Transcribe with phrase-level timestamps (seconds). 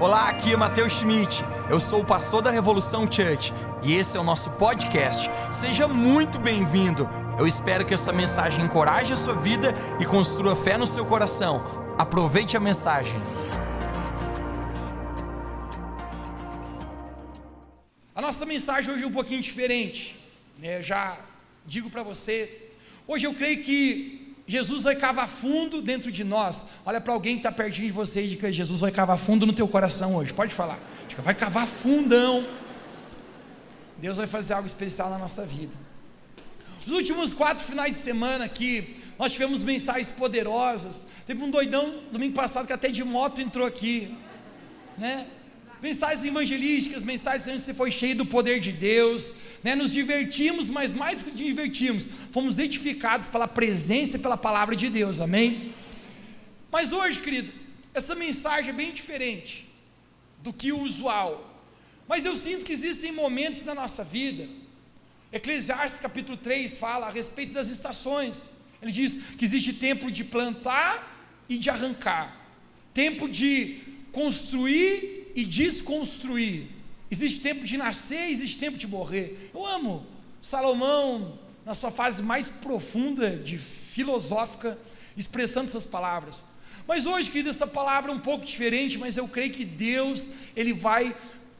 [0.00, 1.44] Olá, aqui é Matheus Schmidt.
[1.68, 3.52] Eu sou o pastor da Revolução Church
[3.82, 5.30] e esse é o nosso podcast.
[5.52, 7.06] Seja muito bem-vindo.
[7.38, 11.94] Eu espero que essa mensagem encoraje a sua vida e construa fé no seu coração.
[11.98, 13.12] Aproveite a mensagem.
[18.14, 20.18] A nossa mensagem hoje é um pouquinho diferente.
[20.58, 20.78] né?
[20.78, 21.18] Eu já
[21.66, 22.70] digo para você.
[23.06, 24.19] Hoje eu creio que
[24.50, 26.70] Jesus vai cavar fundo dentro de nós.
[26.84, 29.52] Olha para alguém que está pertinho de você e diga: Jesus vai cavar fundo no
[29.52, 30.32] teu coração hoje.
[30.32, 30.76] Pode falar.
[31.18, 32.44] Vai cavar fundão.
[33.98, 35.72] Deus vai fazer algo especial na nossa vida.
[36.84, 41.06] Os últimos quatro finais de semana aqui, nós tivemos mensagens poderosas.
[41.28, 44.16] Teve um doidão domingo passado que até de moto entrou aqui,
[44.98, 45.28] né?
[45.82, 49.34] Mensagens evangelísticas, mensagens onde você foi cheio do poder de Deus,
[49.64, 49.74] né?
[49.74, 54.90] Nos divertimos, mas mais do que divertimos, fomos edificados pela presença e pela palavra de
[54.90, 55.74] Deus, amém?
[56.70, 57.52] Mas hoje, querido,
[57.94, 59.66] essa mensagem é bem diferente
[60.42, 61.46] do que o usual.
[62.06, 64.48] Mas eu sinto que existem momentos na nossa vida.
[65.32, 68.50] Eclesiastes capítulo 3 fala a respeito das estações.
[68.82, 71.16] Ele diz que existe tempo de plantar
[71.48, 72.36] e de arrancar,
[72.92, 73.80] tempo de
[74.12, 76.66] construir e desconstruir.
[77.10, 79.50] Existe tempo de nascer, existe tempo de morrer.
[79.52, 80.06] Eu amo
[80.40, 84.78] Salomão na sua fase mais profunda de filosófica,
[85.16, 86.44] expressando essas palavras.
[86.86, 90.72] Mas hoje, querido, essa palavra é um pouco diferente, mas eu creio que Deus, ele
[90.72, 91.14] vai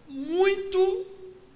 [0.08, 1.06] muito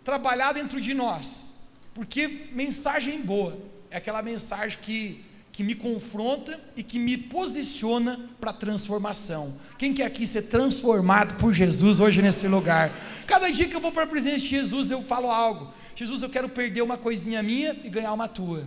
[0.05, 1.69] trabalhar dentro de nós.
[1.95, 3.59] Porque mensagem boa
[3.91, 5.25] é aquela mensagem que
[5.55, 9.57] que me confronta e que me posiciona para transformação.
[9.79, 12.91] Quem quer aqui ser transformado por Jesus hoje nesse lugar?
[13.25, 15.73] Cada dia que eu vou para a presença de Jesus, eu falo algo.
[15.95, 18.67] Jesus, eu quero perder uma coisinha minha e ganhar uma tua.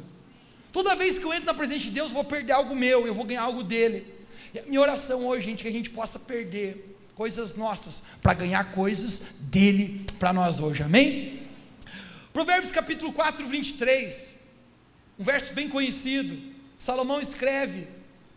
[0.72, 3.14] Toda vez que eu entro na presença de Deus, eu vou perder algo meu, eu
[3.14, 4.08] vou ganhar algo dele.
[4.54, 8.34] E a minha oração hoje, gente, é que a gente possa perder coisas nossas para
[8.34, 10.84] ganhar coisas dele para nós hoje.
[10.84, 11.42] Amém?
[12.32, 14.38] Provérbios capítulo 4, 23.
[15.20, 16.56] Um verso bem conhecido.
[16.78, 17.88] Salomão escreve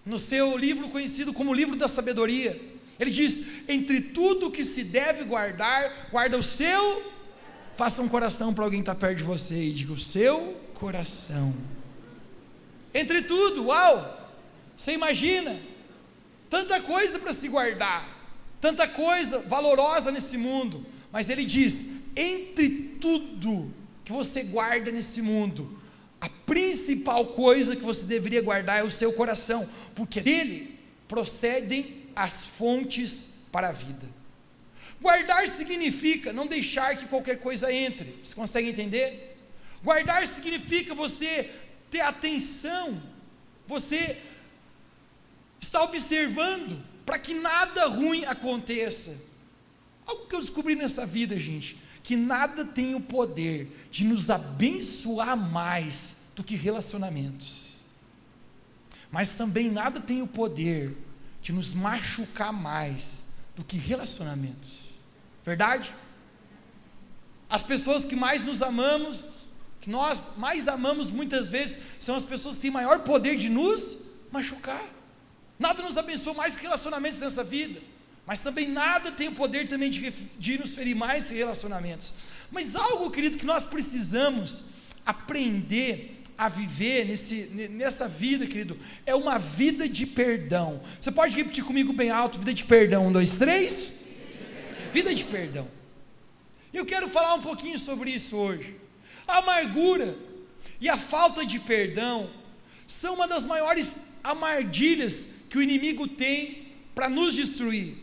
[0.05, 2.61] no seu livro conhecido como livro da sabedoria.
[2.99, 7.03] Ele diz: entre tudo que se deve guardar, guarda o seu.
[7.77, 11.55] Faça um coração para alguém que está perto de você e diga: o seu coração.
[12.93, 14.19] Entre tudo, uau!
[14.77, 15.61] Você imagina?
[16.49, 18.09] Tanta coisa para se guardar,
[18.61, 20.85] tanta coisa valorosa nesse mundo.
[21.13, 22.69] Mas ele diz: entre
[23.01, 23.73] tudo
[24.05, 25.80] que você guarda nesse mundo,
[26.51, 33.47] principal coisa que você deveria guardar é o seu coração, porque dele procedem as fontes
[33.53, 34.09] para a vida.
[35.01, 38.17] Guardar significa não deixar que qualquer coisa entre.
[38.25, 39.39] Você consegue entender?
[39.81, 41.49] Guardar significa você
[41.89, 43.01] ter atenção,
[43.65, 44.19] você
[45.61, 49.25] está observando para que nada ruim aconteça.
[50.05, 55.37] Algo que eu descobri nessa vida, gente, que nada tem o poder de nos abençoar
[55.37, 57.83] mais do que relacionamentos.
[59.13, 60.97] Mas também nada tem o poder
[61.43, 64.71] de nos machucar mais do que relacionamentos.
[65.45, 65.95] Verdade?
[67.47, 69.45] As pessoas que mais nos amamos,
[69.83, 74.07] que nós mais amamos muitas vezes, são as pessoas que têm maior poder de nos
[74.33, 74.89] machucar.
[75.59, 77.83] Nada nos abençoa mais que relacionamentos nessa vida.
[78.25, 82.15] Mas também nada tem o poder também de, de nos ferir mais que relacionamentos.
[82.51, 84.71] Mas algo, querido, que nós precisamos
[85.05, 90.81] aprender a viver nesse, nessa vida, querido, é uma vida de perdão.
[90.99, 93.09] Você pode repetir comigo bem alto: vida de perdão.
[93.09, 94.07] Um, dois, três.
[94.91, 95.69] Vida de perdão.
[96.73, 98.75] Eu quero falar um pouquinho sobre isso hoje.
[99.29, 100.17] A amargura
[100.81, 102.31] e a falta de perdão
[102.87, 107.97] são uma das maiores amargilhas que o inimigo tem para nos destruir.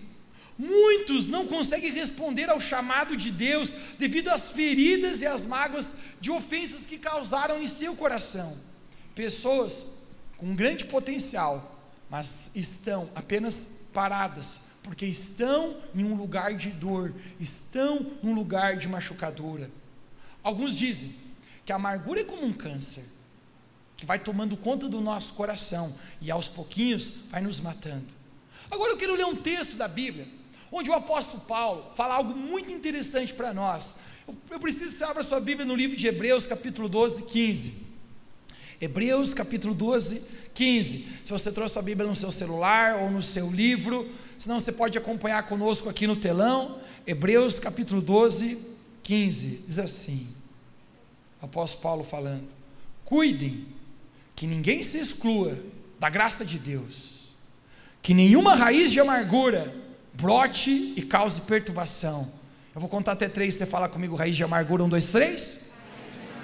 [0.58, 6.32] Muitos não conseguem responder ao chamado de Deus devido às feridas e às mágoas de
[6.32, 8.58] ofensas que causaram em seu coração.
[9.14, 9.98] Pessoas
[10.36, 11.80] com grande potencial,
[12.10, 18.88] mas estão apenas paradas, porque estão em um lugar de dor, estão num lugar de
[18.88, 19.70] machucadura.
[20.42, 21.14] Alguns dizem
[21.66, 23.06] que a amargura é como um câncer,
[23.96, 28.08] que vai tomando conta do nosso coração e aos pouquinhos vai nos matando.
[28.72, 30.37] Agora eu quero ler um texto da Bíblia
[30.72, 33.98] onde o apóstolo Paulo fala algo muito interessante para nós.
[34.28, 37.88] Eu, eu preciso que você abra sua Bíblia no livro de Hebreus, capítulo 12, 15.
[38.80, 40.22] Hebreus, capítulo 12,
[40.54, 41.08] 15.
[41.26, 44.98] Se você trouxe sua Bíblia no seu celular ou no seu livro, senão você pode
[44.98, 46.80] acompanhar conosco aqui no telão.
[47.06, 48.58] Hebreus, capítulo 12,
[49.04, 49.64] 15.
[49.66, 50.28] Diz assim:
[51.42, 52.48] apóstolo Paulo falando:
[53.06, 53.66] Cuidem
[54.36, 55.58] que ninguém se exclua
[56.00, 57.30] da graça de Deus,
[58.02, 59.74] que nenhuma raiz de amargura
[60.18, 62.28] brote e cause perturbação.
[62.74, 65.70] Eu vou contar até três, você fala comigo, raiz de amargura, um, dois, três.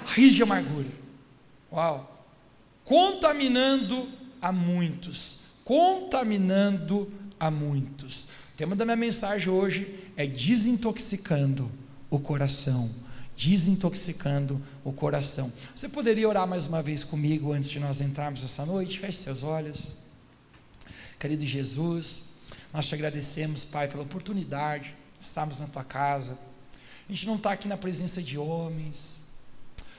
[0.06, 0.88] Raiz de amargura.
[1.72, 2.26] Uau.
[2.84, 4.08] Contaminando
[4.40, 5.38] a muitos.
[5.64, 8.24] Contaminando a muitos.
[8.24, 11.70] O tema da minha mensagem hoje é desintoxicando
[12.08, 12.88] o coração.
[13.36, 15.52] Desintoxicando o coração.
[15.74, 19.00] Você poderia orar mais uma vez comigo antes de nós entrarmos essa noite?
[19.00, 19.96] Feche seus olhos.
[21.18, 22.33] Querido Jesus,
[22.74, 26.36] nós te agradecemos, Pai, pela oportunidade de estarmos na tua casa.
[27.08, 29.20] A gente não está aqui na presença de homens.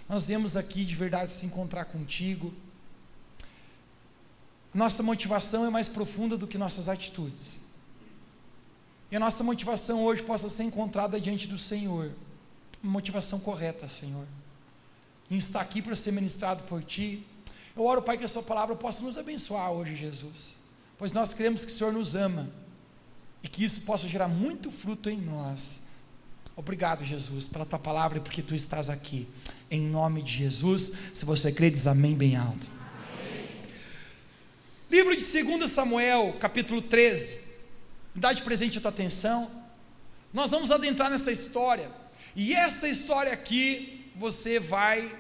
[0.09, 2.53] Nós viemos aqui de verdade se encontrar contigo.
[4.73, 7.61] Nossa motivação é mais profunda do que nossas atitudes.
[9.09, 12.11] E a nossa motivação hoje possa ser encontrada diante do Senhor.
[12.83, 14.27] Uma motivação correta, Senhor.
[15.31, 17.25] Em estar aqui para ser ministrado por Ti.
[17.73, 20.57] Eu oro, Pai, que a Sua palavra possa nos abençoar hoje, Jesus.
[20.97, 22.64] Pois nós cremos que o Senhor nos ama.
[23.45, 25.81] E que isso possa gerar muito fruto em nós.
[26.55, 29.27] Obrigado, Jesus, pela Tua palavra e porque Tu estás aqui.
[29.69, 30.91] Em nome de Jesus.
[31.13, 32.67] Se você crê, diz amém bem alto.
[33.13, 33.47] Amém.
[34.89, 37.45] Livro de 2 Samuel, capítulo 13
[38.15, 39.51] dá de presente a tua atenção.
[40.33, 41.91] Nós vamos adentrar nessa história.
[42.35, 45.15] E essa história aqui você vai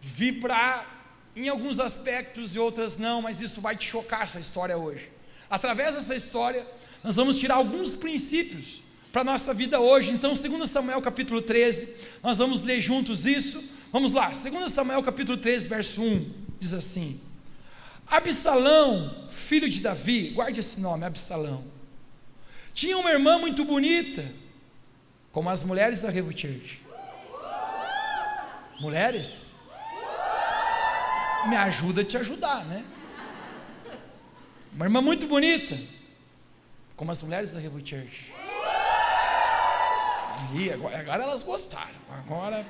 [0.00, 0.98] vibrar
[1.34, 5.08] em alguns aspectos e outras não, mas isso vai te chocar essa história hoje.
[5.48, 6.66] Através dessa história,
[7.02, 8.82] nós vamos tirar alguns princípios
[9.12, 10.10] para a nossa vida hoje.
[10.10, 13.62] Então, 2 Samuel capítulo 13, nós vamos ler juntos isso.
[13.92, 16.30] Vamos lá, 2 Samuel capítulo 13, verso 1,
[16.60, 17.20] diz assim:
[18.06, 21.64] Absalão, filho de Davi, guarde esse nome, Absalão
[22.72, 24.24] tinha uma irmã muito bonita,
[25.32, 26.82] como as mulheres da Revo Church.
[28.80, 29.56] Mulheres?
[31.46, 32.84] Me ajuda a te ajudar, né?
[34.72, 35.78] Uma irmã muito bonita,
[37.00, 38.30] como as mulheres da Revo Church.
[40.54, 41.98] E agora, agora elas gostaram.
[42.10, 42.66] Agora.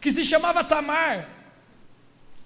[0.00, 1.28] Que se chamava Tamar.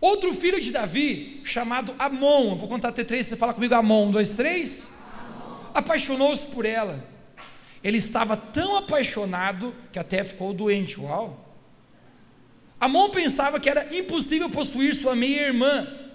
[0.00, 2.52] Outro filho de Davi, chamado Amon.
[2.52, 4.06] Eu vou contar até três, você fala comigo Amon.
[4.06, 4.96] Um, dois, três
[5.75, 7.04] apaixonou-se por ela.
[7.84, 10.98] Ele estava tão apaixonado que até ficou doente.
[10.98, 11.54] Uau!
[12.81, 16.06] Amon pensava que era impossível possuir sua meia-irmã,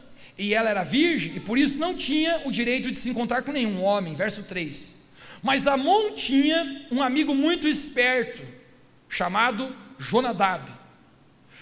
[0.42, 3.52] e ela era virgem, e por isso não tinha o direito de se encontrar com
[3.52, 4.16] nenhum homem.
[4.16, 4.96] Verso 3.
[5.44, 8.44] Mas Amon tinha um amigo muito esperto,
[9.08, 10.68] chamado Jonadab,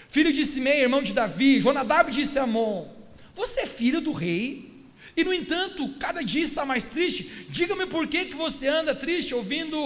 [0.08, 1.60] filho de Simei, irmão de Davi.
[1.60, 2.88] Jonadab disse a Amon:
[3.34, 4.70] Você é filho do rei
[5.14, 7.46] e no entanto, cada dia está mais triste.
[7.50, 9.78] Diga-me por que, que você anda triste ouvindo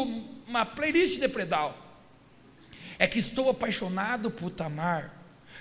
[0.47, 1.77] uma playlist de Predal.
[2.97, 5.13] É que estou apaixonado por Tamar.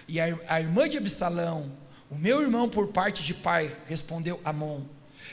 [0.07, 1.71] E a, a irmã de Absalão,
[2.13, 4.81] o meu irmão por parte de pai, respondeu Amon.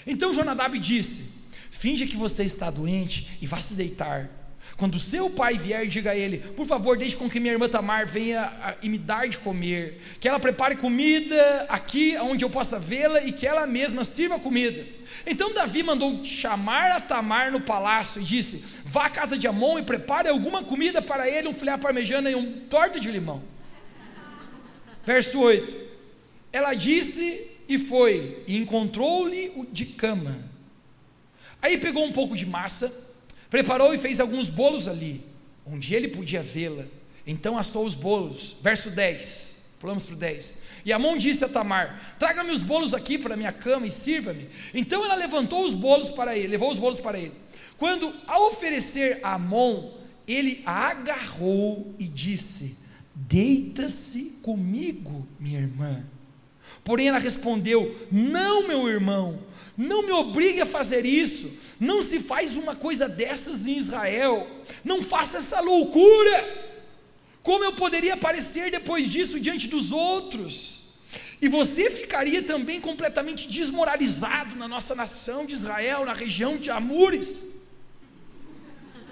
[0.07, 1.41] Então Jonadab disse:
[1.71, 4.31] Finge que você está doente e vá se deitar.
[4.79, 8.07] Quando seu pai vier, diga a ele: Por favor, deixe com que minha irmã Tamar
[8.07, 10.01] venha e me dar de comer.
[10.19, 14.87] Que ela prepare comida aqui, onde eu possa vê-la, e que ela mesma sirva comida.
[15.27, 19.79] Então Davi mandou chamar a Tamar no palácio e disse: Vá à casa de Amon
[19.79, 23.43] e prepare alguma comida para ele, um filé parmejana e um torta de limão.
[25.05, 25.90] Verso 8:
[26.53, 30.37] Ela disse e foi, e encontrou-lhe de cama.
[31.63, 33.11] Aí pegou um pouco de massa
[33.51, 35.21] Preparou e fez alguns bolos ali,
[35.67, 36.85] onde ele podia vê-la.
[37.27, 38.57] Então assou os bolos.
[38.63, 39.51] Verso 10.
[39.81, 40.63] Pulamos para o 10.
[40.85, 44.49] E Amon disse a Tamar: Traga-me os bolos aqui para minha cama e sirva-me.
[44.73, 47.33] Então ela levantou os bolos para ele, levou os bolos para ele.
[47.77, 49.91] Quando a oferecer a Amon,
[50.29, 52.79] ele a agarrou e disse:
[53.15, 56.05] Deita-se comigo, minha irmã.
[56.91, 59.39] Porém ela respondeu: Não, meu irmão,
[59.77, 61.57] não me obrigue a fazer isso.
[61.79, 64.45] Não se faz uma coisa dessas em Israel.
[64.85, 66.69] Não faça essa loucura.
[67.45, 70.97] Como eu poderia aparecer depois disso diante dos outros?
[71.41, 77.45] E você ficaria também completamente desmoralizado na nossa nação de Israel, na região de Amures.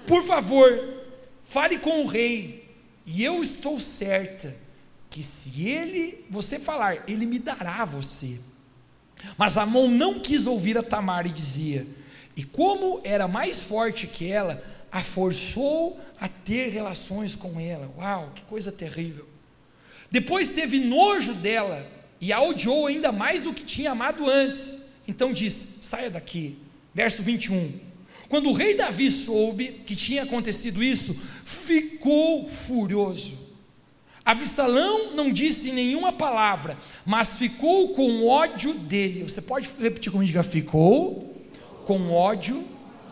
[0.05, 1.01] Por favor,
[1.45, 2.69] fale com o rei,
[3.05, 4.67] e eu estou certa
[5.09, 8.39] que se ele você falar, ele me dará você.
[9.37, 11.85] Mas Amon não quis ouvir a Tamar e dizia:
[12.35, 17.91] E como era mais forte que ela, a forçou a ter relações com ela.
[17.97, 19.27] Uau, que coisa terrível.
[20.11, 21.85] Depois teve nojo dela
[22.21, 24.93] e a odiou ainda mais do que tinha amado antes.
[25.07, 26.57] Então disse: Saia daqui.
[26.93, 27.89] Verso 21.
[28.27, 33.48] Quando o rei Davi soube que tinha acontecido isso, ficou furioso
[34.31, 39.23] Absalão não disse nenhuma palavra, mas ficou com ódio dele.
[39.23, 40.27] Você pode repetir comigo?
[40.27, 41.35] Diga, ficou
[41.83, 42.63] com ódio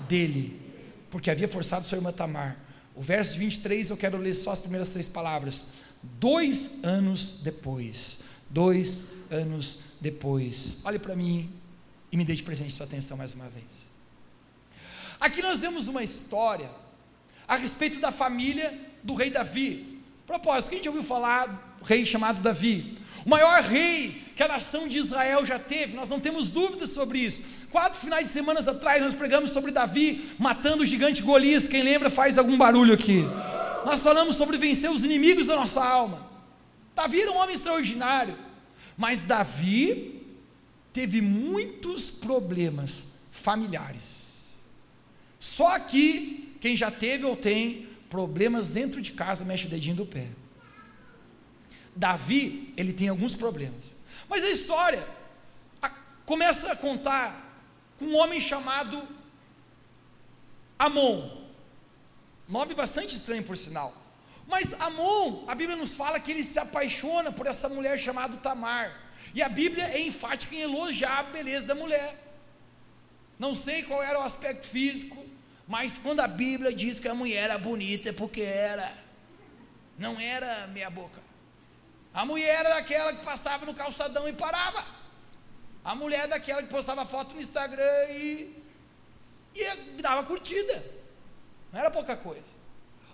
[0.08, 0.62] dele.
[1.10, 2.58] porque havia forçado sua irmã Tamar.
[2.96, 5.70] O verso de 23 eu quero ler só as primeiras três palavras.
[6.04, 8.20] Dois anos depois,
[8.50, 11.50] dois anos depois, olhe para mim
[12.12, 13.88] e me dê de presente sua atenção mais uma vez.
[15.20, 16.70] Aqui nós vemos uma história
[17.48, 19.97] a respeito da família do rei Davi.
[20.28, 22.98] Propósito, quem já ouviu falar do rei chamado Davi?
[23.26, 27.20] O maior rei que a nação de Israel já teve, nós não temos dúvidas sobre
[27.20, 27.46] isso.
[27.72, 31.66] Quatro finais de semanas atrás nós pregamos sobre Davi matando o gigante Golias.
[31.66, 33.24] Quem lembra faz algum barulho aqui.
[33.86, 36.28] Nós falamos sobre vencer os inimigos da nossa alma.
[36.94, 38.38] Davi era um homem extraordinário,
[38.98, 40.26] mas Davi
[40.92, 44.28] teve muitos problemas familiares.
[45.40, 47.87] Só aqui, quem já teve ou tem
[48.18, 50.28] problemas dentro de casa, mexe o dedinho do pé.
[51.96, 53.96] Davi, ele tem alguns problemas.
[54.28, 55.08] Mas a história
[55.80, 55.88] a,
[56.26, 57.28] começa a contar
[58.00, 59.08] com um homem chamado
[60.80, 61.30] Amon.
[62.50, 63.94] Nome bastante estranho, por sinal.
[64.48, 69.00] Mas Amon, a Bíblia nos fala que ele se apaixona por essa mulher chamada Tamar.
[69.32, 72.10] E a Bíblia é enfática em elogiar a beleza da mulher.
[73.38, 75.24] Não sei qual era o aspecto físico,
[75.68, 78.92] mas quando a Bíblia diz que a mulher era bonita, é porque era.
[79.98, 81.22] Não era meia boca.
[82.14, 84.84] A mulher era aquela que passava no calçadão e parava.
[85.84, 88.64] A mulher é daquela que postava foto no Instagram e,
[89.54, 90.84] e dava curtida.
[91.72, 92.58] Não era pouca coisa.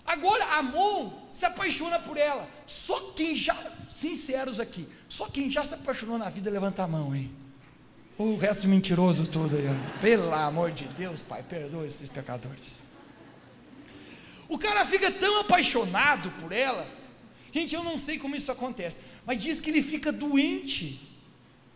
[0.05, 2.47] Agora, Amon se apaixona por ela.
[2.67, 3.55] Só quem já,
[3.89, 7.42] sinceros aqui, só quem já se apaixonou na vida, levanta a mão, hein?
[8.17, 9.63] O resto mentiroso todo aí.
[10.01, 12.79] Pelo amor de Deus, Pai, perdoa esses pecadores.
[14.47, 16.87] O cara fica tão apaixonado por ela.
[17.51, 21.13] Gente, eu não sei como isso acontece, mas diz que ele fica doente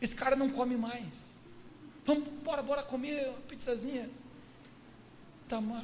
[0.01, 1.05] esse cara não come mais.
[2.05, 4.09] Vamos, bora, bora comer uma pizzazinha.
[5.47, 5.83] Tamar.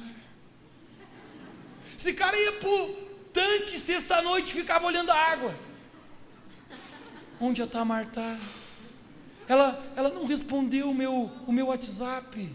[1.98, 2.94] Esse cara ia pro
[3.32, 5.54] tanque sexta-noite e ficava olhando a água.
[7.40, 8.38] Onde a Tamar está?
[9.48, 12.50] Ela, ela não respondeu o meu, o meu WhatsApp.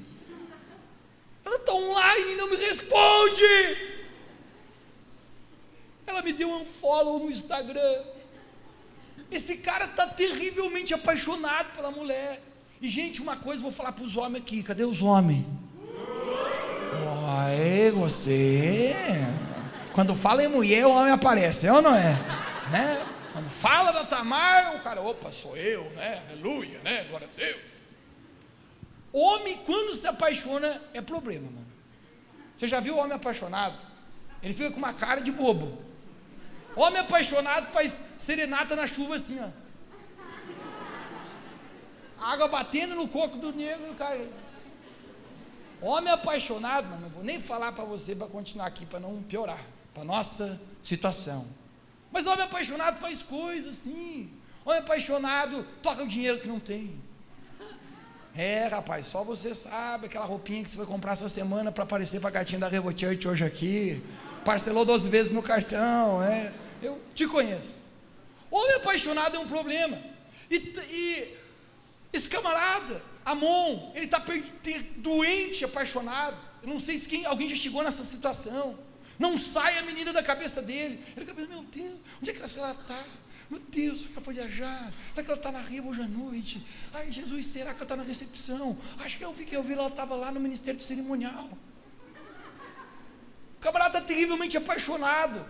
[1.46, 3.44] Ela está online e não me responde.
[6.06, 8.02] Ela me deu um follow no Instagram.
[9.32, 12.42] Esse cara está terrivelmente apaixonado pela mulher.
[12.82, 15.46] E, gente, uma coisa vou falar para os homens aqui: cadê os homens?
[16.92, 18.96] Oi, gostei.
[19.94, 22.18] Quando fala em mulher, o homem aparece, é ou não é?
[22.72, 23.06] Né?
[23.40, 26.22] Quando fala da Tamar, o cara, opa, sou eu, né?
[26.28, 27.06] Aleluia, né?
[27.06, 27.62] Glória a Deus.
[29.14, 31.66] Homem, quando se apaixona, é problema, mano.
[32.58, 33.80] Você já viu o homem apaixonado?
[34.44, 35.82] Ele fica com uma cara de bobo.
[36.76, 39.48] Homem apaixonado faz serenata na chuva assim, ó.
[42.22, 44.28] Água batendo no coco do negro, cara.
[45.82, 49.66] Homem apaixonado, mano, não vou nem falar para você para continuar aqui, para não piorar,
[49.94, 51.48] para nossa situação.
[52.12, 54.32] Mas homem apaixonado faz coisas assim.
[54.66, 57.00] Homem apaixonado toca o dinheiro que não tem.
[58.36, 62.20] É, rapaz, só você sabe aquela roupinha que você foi comprar essa semana para aparecer
[62.20, 64.02] para a gatinha da Revo Church hoje aqui.
[64.46, 66.54] Parcelou 12 vezes no cartão, é.
[66.82, 67.72] Eu te conheço.
[68.50, 69.98] Homem apaixonado é um problema.
[70.50, 70.56] E,
[70.90, 71.38] e
[72.14, 74.24] esse camarada, Amon, ele está
[74.98, 76.38] doente, apaixonado.
[76.64, 78.78] Eu não sei se quem, alguém já chegou nessa situação.
[79.20, 81.04] Não sai a menina da cabeça dele.
[81.16, 83.04] Ele fica pensando, meu Deus, onde é que ela está?
[83.50, 84.94] Meu Deus, será que ela foi viajar?
[85.12, 86.66] Será que ela está na ria hoje à noite?
[86.94, 88.78] Ai, Jesus, será que ela está na recepção?
[89.00, 91.50] Acho que eu vi que eu vi ela estava lá no Ministério Cerimonial.
[93.58, 95.46] O camarada está terrivelmente apaixonado.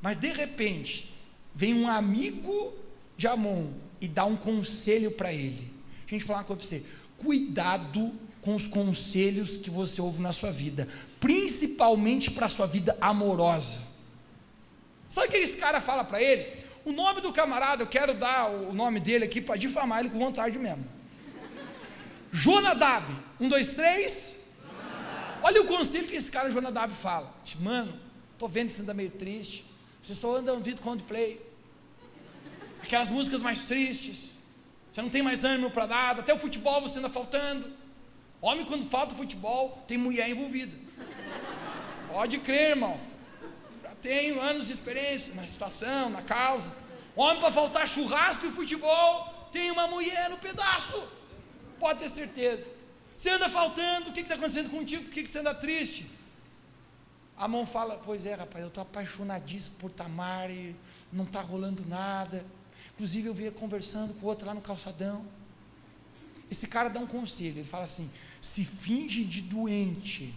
[0.00, 1.14] Mas de repente,
[1.54, 2.72] vem um amigo
[3.14, 5.70] de Amon e dá um conselho para ele.
[6.06, 6.86] A gente falar uma coisa para você:
[7.18, 8.12] cuidado
[8.42, 10.88] com os conselhos que você ouve na sua vida,
[11.20, 13.78] principalmente para a sua vida amorosa.
[15.08, 16.62] Sabe o que esse cara fala para ele?
[16.84, 20.18] O nome do camarada, eu quero dar o nome dele aqui para difamar ele com
[20.18, 20.84] vontade mesmo.
[22.32, 23.06] Jonadab.
[23.38, 24.36] Um, dois, três.
[25.42, 27.32] Olha o conselho que esse cara Jonadab fala.
[27.60, 27.94] Mano,
[28.38, 29.64] tô vendo que você anda meio triste.
[30.02, 31.40] Você só anda ouvindo Coldplay.
[32.82, 34.30] Aquelas músicas mais tristes.
[34.92, 36.20] Você não tem mais ânimo para nada.
[36.22, 37.81] Até o futebol você anda faltando.
[38.42, 40.76] Homem, quando falta futebol, tem mulher envolvida.
[42.08, 42.98] Pode crer, irmão.
[43.80, 46.76] Já tenho anos de experiência na situação, na causa.
[47.14, 51.08] Homem, para faltar churrasco e futebol, tem uma mulher no pedaço.
[51.78, 52.68] Pode ter certeza.
[53.16, 55.04] Você anda faltando, o que está acontecendo contigo?
[55.04, 56.10] Por que, você anda triste?
[57.36, 60.74] A mão fala: Pois é, rapaz, eu estou apaixonadíssimo por Tamar e
[61.12, 62.44] não está rolando nada.
[62.94, 65.24] Inclusive, eu via conversando com o outro lá no calçadão.
[66.50, 68.10] Esse cara dá um conselho: ele fala assim,
[68.42, 70.34] se finge de doente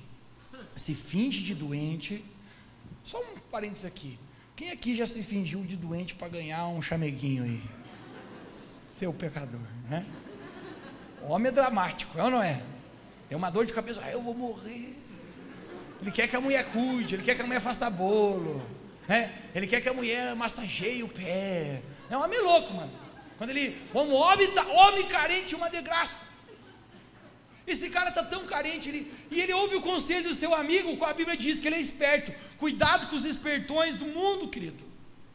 [0.75, 2.23] se finge de doente.
[3.03, 4.19] Só um parênteses aqui.
[4.55, 7.61] Quem aqui já se fingiu de doente para ganhar um chameguinho aí?
[8.93, 9.59] Seu pecador,
[9.89, 10.05] né?
[11.21, 12.61] O homem é dramático, é ou não é?
[13.27, 14.95] Tem uma dor de cabeça, ah, eu vou morrer.
[16.01, 18.61] Ele quer que a mulher cuide, ele quer que a mulher faça bolo,
[19.07, 19.33] né?
[19.53, 21.81] Ele quer que a mulher massageie o pé.
[22.09, 22.91] É um homem louco, mano.
[23.37, 26.25] Quando ele, como homem, tá, homem carente, uma desgraça.
[27.67, 31.13] Esse cara está tão carente, ele, e ele ouve o conselho do seu amigo, a
[31.13, 32.31] Bíblia diz que ele é esperto.
[32.59, 34.83] Cuidado com os espertões do mundo, querido.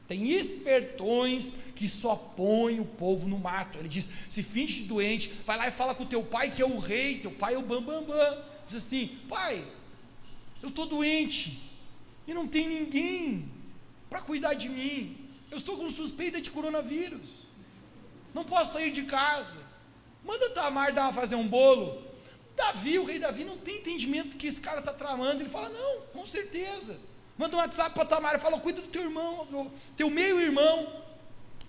[0.07, 3.79] Tem espertões que só põem o povo no mato.
[3.79, 6.79] Ele diz: se finge doente, vai lá e fala com teu pai que é o
[6.79, 8.07] rei, teu pai é o bambambam.
[8.07, 8.45] Bam, bam.
[8.67, 9.65] Diz assim: pai,
[10.63, 11.61] eu estou doente
[12.27, 13.49] e não tem ninguém
[14.09, 15.17] para cuidar de mim.
[15.51, 17.29] Eu estou com suspeita de coronavírus.
[18.35, 19.59] Não posso sair de casa.
[20.25, 22.10] Manda Tamar dar fazer um bolo.
[22.61, 25.43] Davi, o rei Davi, não tem entendimento do que esse cara está tramando.
[25.43, 26.99] Ele fala: Não, com certeza.
[27.39, 31.03] Manda um WhatsApp para Tamar e fala: Cuida do teu irmão, do teu meio-irmão.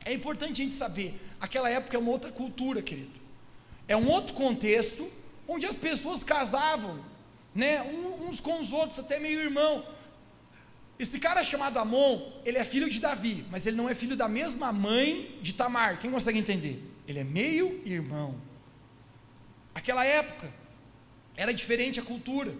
[0.03, 3.19] É importante a gente saber: aquela época é uma outra cultura, querido.
[3.87, 5.09] É um outro contexto
[5.47, 7.03] onde as pessoas casavam,
[7.53, 7.81] né,
[8.21, 9.85] uns com os outros, até meio-irmão.
[10.99, 14.27] Esse cara chamado Amon, ele é filho de Davi, mas ele não é filho da
[14.27, 15.99] mesma mãe de Tamar.
[15.99, 16.83] Quem consegue entender?
[17.07, 18.35] Ele é meio-irmão.
[19.73, 20.51] Aquela época,
[21.41, 22.53] era diferente a cultura,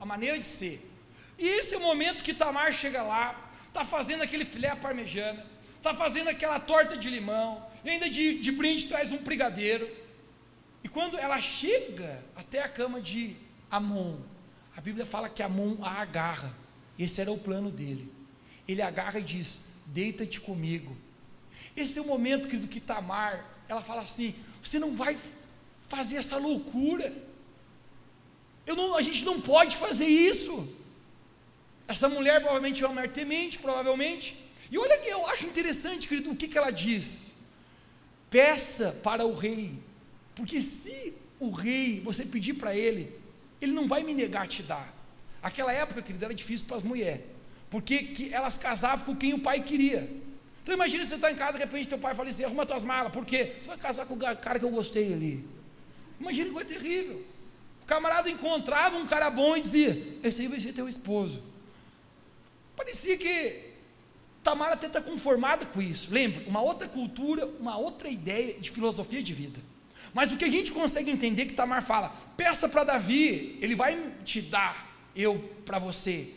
[0.00, 0.84] a maneira de ser.
[1.38, 5.94] E esse é o momento que Tamar chega lá, está fazendo aquele filé parmejana, está
[5.94, 9.88] fazendo aquela torta de limão, e ainda de, de brinde traz um brigadeiro.
[10.82, 13.36] E quando ela chega até a cama de
[13.70, 14.16] Amon,
[14.76, 16.52] a Bíblia fala que Amon a agarra.
[16.98, 18.12] Esse era o plano dele.
[18.66, 20.96] Ele agarra e diz: Deita-te comigo.
[21.76, 25.16] Esse é o momento querido, que Tamar, ela fala assim: Você não vai
[25.88, 27.25] fazer essa loucura.
[28.66, 30.74] Não, a gente não pode fazer isso.
[31.86, 34.36] Essa mulher provavelmente é uma artemente, provavelmente.
[34.70, 37.36] E olha que eu acho interessante, querido, o que, que ela diz.
[38.28, 39.72] Peça para o rei,
[40.34, 43.12] porque se o rei, você pedir para ele,
[43.60, 44.92] ele não vai me negar a te dar.
[45.42, 47.24] Aquela época, querido, era difícil para as mulheres,
[47.70, 50.10] porque que elas casavam com quem o pai queria.
[50.62, 52.82] Então imagina você estar tá em casa, de repente teu pai fala assim, arruma tuas
[52.82, 53.52] malas, por quê?
[53.60, 55.44] Você vai casar com o cara que eu gostei ali.
[56.18, 57.24] Imagina que coisa terrível.
[57.86, 61.40] O camarada encontrava um cara bom e dizia: Esse aí vai ser teu esposo.
[62.74, 63.74] Parecia que
[64.42, 66.12] Tamara até está conformada com isso.
[66.12, 66.42] Lembra?
[66.48, 69.60] Uma outra cultura, uma outra ideia de filosofia de vida.
[70.12, 73.76] Mas o que a gente consegue entender é que Tamar fala: peça para Davi, ele
[73.76, 76.34] vai te dar eu para você.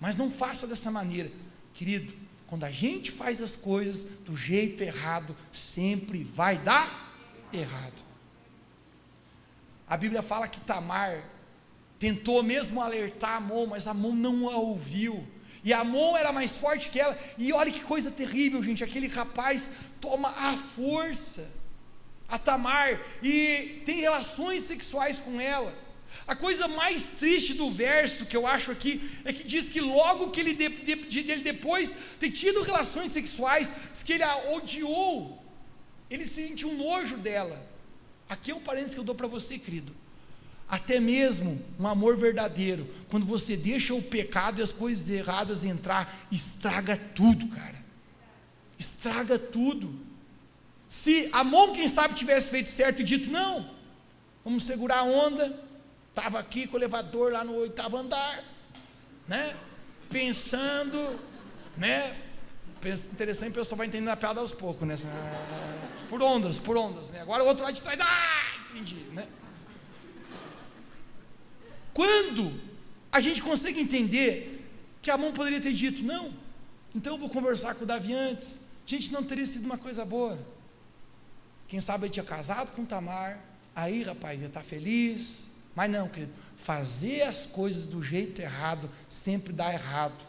[0.00, 1.30] Mas não faça dessa maneira,
[1.74, 2.10] querido.
[2.46, 7.12] Quando a gente faz as coisas do jeito errado, sempre vai dar
[7.52, 8.05] errado.
[9.88, 11.22] A Bíblia fala que Tamar
[11.98, 15.26] tentou mesmo alertar Amon, mas Amon não a ouviu.
[15.62, 17.18] E Amon era mais forte que ela.
[17.38, 18.84] E olha que coisa terrível, gente.
[18.84, 19.70] Aquele rapaz
[20.00, 21.66] toma a força
[22.28, 25.72] a Tamar e tem relações sexuais com ela.
[26.26, 30.30] A coisa mais triste do verso que eu acho aqui é que diz que logo
[30.30, 33.72] que ele, de, de, ele depois ter tido relações sexuais,
[34.04, 35.40] que ele a odiou,
[36.10, 37.75] ele sentiu nojo dela.
[38.28, 39.92] Aqui é um parênteses que eu dou para você, querido.
[40.68, 46.26] Até mesmo um amor verdadeiro, quando você deixa o pecado e as coisas erradas entrar,
[46.30, 47.84] estraga tudo, cara.
[48.76, 49.94] Estraga tudo.
[50.88, 53.70] Se Amon, quem sabe, tivesse feito certo e dito, não,
[54.44, 55.58] vamos segurar a onda,
[56.08, 58.42] estava aqui com o elevador lá no oitavo andar,
[59.28, 59.56] né?
[60.10, 61.20] Pensando,
[61.76, 62.25] né?
[62.86, 64.96] Interessante, o pessoal vai entendendo a piada aos poucos, né?
[66.08, 67.20] Por ondas, por ondas, né?
[67.20, 69.26] Agora o outro lado de trás, ah, entendi, né?
[71.92, 72.60] Quando
[73.10, 74.64] a gente consegue entender
[75.02, 76.32] que a mão poderia ter dito, não,
[76.94, 80.38] então eu vou conversar com o Davi antes, gente, não teria sido uma coisa boa.
[81.66, 83.40] Quem sabe ele tinha casado com Tamar,
[83.74, 89.52] aí rapaz, ia estar feliz, mas não, querido, fazer as coisas do jeito errado sempre
[89.52, 90.25] dá errado.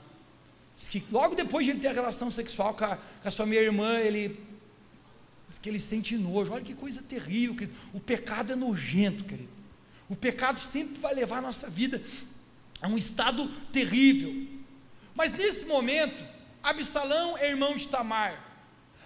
[0.78, 3.48] Diz que logo depois de ele ter a relação sexual com a, com a sua
[3.48, 4.40] minha irmã, ele
[5.50, 6.54] diz que ele sente nojo.
[6.54, 7.76] Olha que coisa terrível, querido.
[7.92, 9.50] O pecado é nojento, querido.
[10.08, 12.00] O pecado sempre vai levar a nossa vida
[12.80, 14.48] a um estado terrível.
[15.16, 16.24] Mas nesse momento,
[16.62, 18.46] Absalão é irmão de Tamar.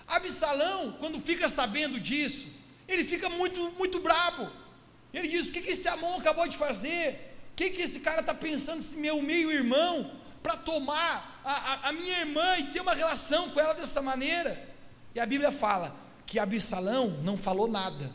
[0.06, 2.54] Absalão, quando fica sabendo disso,
[2.86, 4.52] ele fica muito, muito bravo.
[5.14, 7.34] Ele diz: O que, que esse Amon acabou de fazer?
[7.54, 10.20] O que, que esse cara está pensando, esse meu meio-irmão?
[10.42, 14.70] Para tomar a, a, a, minha irmã e ter uma relação com ela dessa maneira.
[15.14, 18.12] E a Bíblia fala que Absalão não falou nada,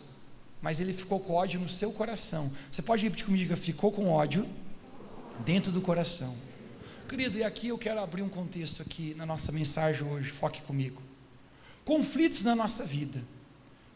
[0.60, 2.50] mas ele ficou com ódio no seu coração.
[2.70, 3.56] Você pode repetir comigo?
[3.56, 4.48] Ficou com ódio
[5.44, 6.36] dentro do coração.
[7.08, 11.00] Querido, e aqui eu quero abrir um contexto aqui na nossa mensagem hoje, foque comigo.
[11.84, 13.22] Conflitos na nossa vida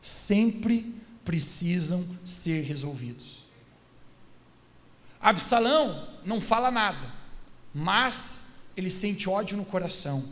[0.00, 3.40] sempre precisam ser resolvidos.
[5.20, 7.19] Absalão não fala nada,
[7.74, 10.24] mas ele sente ódio no coração.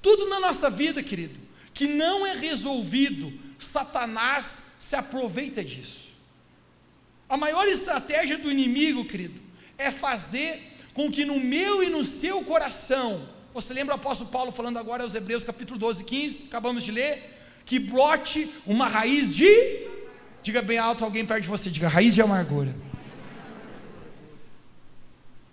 [0.00, 1.38] Tudo na nossa vida, querido,
[1.72, 6.04] que não é resolvido, Satanás se aproveita disso.
[7.28, 9.40] A maior estratégia do inimigo, querido,
[9.78, 10.62] é fazer
[10.92, 15.02] com que no meu e no seu coração, você lembra o apóstolo Paulo falando agora
[15.02, 19.88] aos Hebreus capítulo 12, 15, acabamos de ler, que brote uma raiz de,
[20.42, 22.74] diga bem alto alguém perto de você, diga raiz de amargura.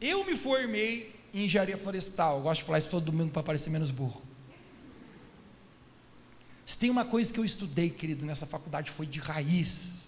[0.01, 3.69] Eu me formei em engenharia florestal, eu gosto de falar isso todo domingo para parecer
[3.69, 4.23] menos burro.
[6.65, 10.01] Se tem uma coisa que eu estudei, querido, nessa faculdade foi de raiz.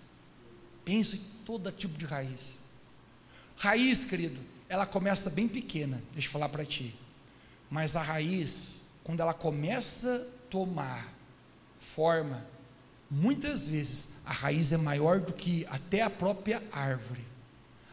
[0.84, 2.58] Penso em todo tipo de raiz.
[3.56, 6.96] Raiz, querido, ela começa bem pequena, deixa eu falar para ti.
[7.70, 11.14] Mas a raiz, quando ela começa a tomar
[11.80, 12.44] forma,
[13.10, 17.24] muitas vezes a raiz é maior do que até a própria árvore.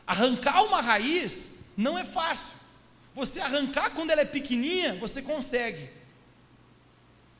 [0.06, 2.60] Arrancar uma raiz não é fácil.
[3.14, 5.88] Você arrancar quando ela é pequenininha, você consegue.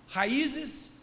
[0.09, 0.99] Raízes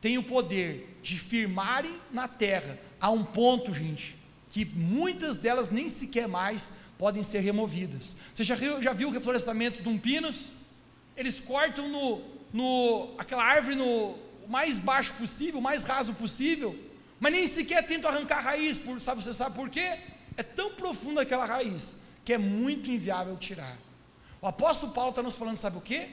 [0.00, 4.16] têm o poder de firmarem na terra a um ponto, gente,
[4.50, 8.16] que muitas delas nem sequer mais podem ser removidas.
[8.32, 10.52] Você já, já viu o reflorestamento de um pinus?
[11.16, 14.16] Eles cortam no, no, aquela árvore no
[14.48, 16.78] mais baixo possível, mais raso possível,
[17.18, 19.98] mas nem sequer tentam arrancar a raiz, por, sabe, você sabe por quê?
[20.36, 23.76] É tão profunda aquela raiz que é muito inviável tirar.
[24.40, 26.08] O apóstolo Paulo está nos falando, sabe o quê?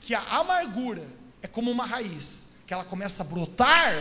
[0.00, 1.06] Que a amargura
[1.42, 3.94] é como uma raiz que ela começa a brotar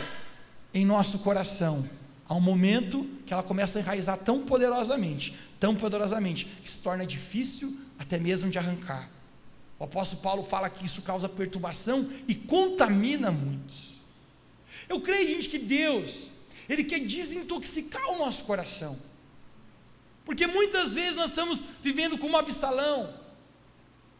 [0.74, 1.88] em nosso coração,
[2.28, 7.06] há um momento que ela começa a enraizar tão poderosamente, tão poderosamente, que se torna
[7.06, 9.10] difícil até mesmo de arrancar.
[9.78, 14.00] O apóstolo Paulo fala que isso causa perturbação e contamina muitos.
[14.90, 16.30] Eu creio, gente, que Deus,
[16.68, 18.98] Ele quer desintoxicar o nosso coração.
[20.26, 23.14] Porque muitas vezes nós estamos vivendo como Absalão,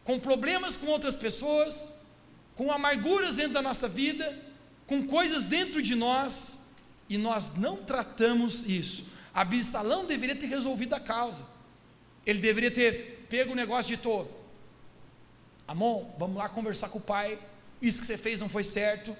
[0.04, 2.04] com problemas com outras pessoas,
[2.54, 4.38] com amarguras dentro da nossa vida,
[4.86, 6.58] com coisas dentro de nós,
[7.08, 9.06] e nós não tratamos isso.
[9.32, 11.44] Absalão deveria ter resolvido a causa.
[12.24, 14.30] Ele deveria ter pego o negócio de todo.
[15.66, 17.38] Amon, vamos lá conversar com o pai.
[17.80, 19.16] Isso que você fez não foi certo.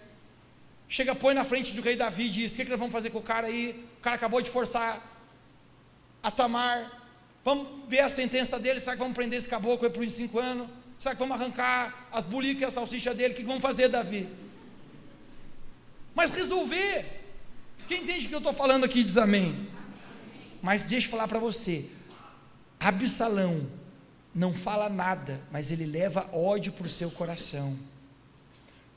[0.88, 3.11] Chega, põe na frente do rei Davi e diz: O que, que nós vamos fazer
[3.11, 3.85] com o cara aí?
[3.99, 5.13] O cara acabou de forçar
[6.25, 6.91] a Tamar.
[7.45, 8.81] Vamos ver a sentença dele.
[8.81, 10.69] Será que vamos prender esse caboclo por cinco anos?
[10.99, 13.35] Será que vamos arrancar as bulicas e a salsicha dele?
[13.35, 14.27] O que vamos fazer, Davi?
[16.15, 17.21] Mas resolver.
[17.87, 19.69] Quem entende o que eu estou falando aqui diz amém.
[20.63, 21.91] Mas deixa eu falar para você.
[22.81, 23.67] Absalão
[24.35, 27.79] não fala nada, mas ele leva ódio para o seu coração.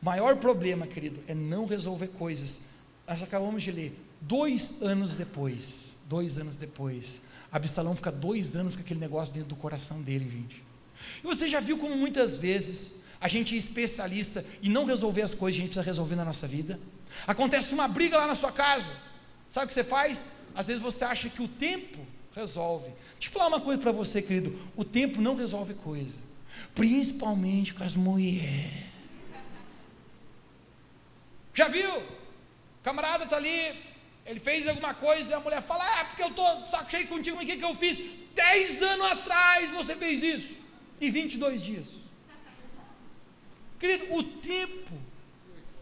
[0.02, 2.76] O maior problema, querido, é não resolver coisas.
[3.08, 8.82] Nós acabamos de ler, dois anos depois, dois anos depois, Absalão fica dois anos com
[8.82, 10.64] aquele negócio dentro do coração dele, gente.
[11.24, 15.34] E você já viu como muitas vezes a gente é especialista em não resolver as
[15.34, 16.80] coisas que a gente precisa resolver na nossa vida?
[17.26, 18.92] Acontece uma briga lá na sua casa.
[19.50, 20.26] Sabe o que você faz?
[20.54, 22.92] Às vezes você acha que o tempo resolve.
[23.14, 24.58] Deixa eu falar uma coisa para você, querido.
[24.76, 26.14] O tempo não resolve coisa.
[26.76, 28.92] Principalmente com as mulheres.
[31.54, 32.04] Já viu?
[32.84, 33.74] Camarada está ali,
[34.28, 37.38] ele fez alguma coisa e a mulher fala: É, porque eu estou saco cheio contigo,
[37.38, 38.02] mas o que, que eu fiz?
[38.36, 40.56] Dez anos atrás você fez isso
[41.00, 41.88] e 22 dias.
[43.80, 44.92] Querido, o tempo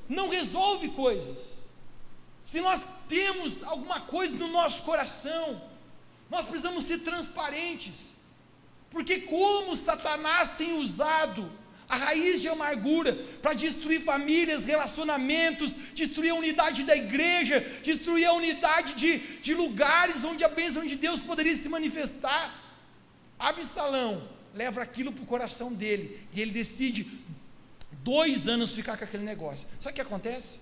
[0.07, 1.55] não resolve coisas.
[2.43, 5.59] Se nós temos alguma coisa no nosso coração,
[6.29, 8.13] nós precisamos ser transparentes.
[8.91, 11.51] Porque como Satanás tem usado
[11.87, 18.33] a raiz de amargura para destruir famílias, relacionamentos, destruir a unidade da igreja, destruir a
[18.33, 22.63] unidade de, de lugares onde a bênção de Deus poderia se manifestar.
[23.37, 27.05] Absalão leva aquilo para o coração dele e ele decide
[28.03, 29.67] dois anos ficar com aquele negócio.
[29.79, 30.59] Sabe o que acontece?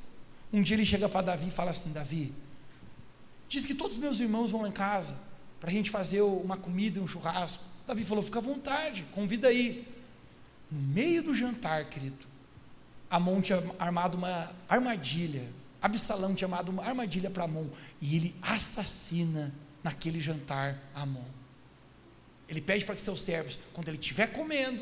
[0.51, 2.33] Um dia ele chega para Davi e fala assim: Davi,
[3.47, 5.15] diz que todos os meus irmãos vão lá em casa
[5.59, 7.63] para a gente fazer uma comida, um churrasco.
[7.87, 9.87] Davi falou: fica à vontade, convida aí.
[10.73, 12.25] No meio do jantar, querido,
[13.07, 15.47] Amon tinha armado uma armadilha.
[15.79, 17.67] Absalão tinha armado uma armadilha para Amon
[18.01, 21.25] e ele assassina naquele jantar Amon.
[22.49, 24.81] Ele pede para que seus servos, quando ele estiver comendo,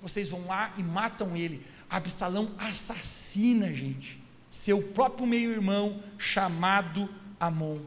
[0.00, 1.66] vocês vão lá e matam ele.
[1.90, 7.78] Absalão assassina, gente, seu próprio meio-irmão chamado Amon.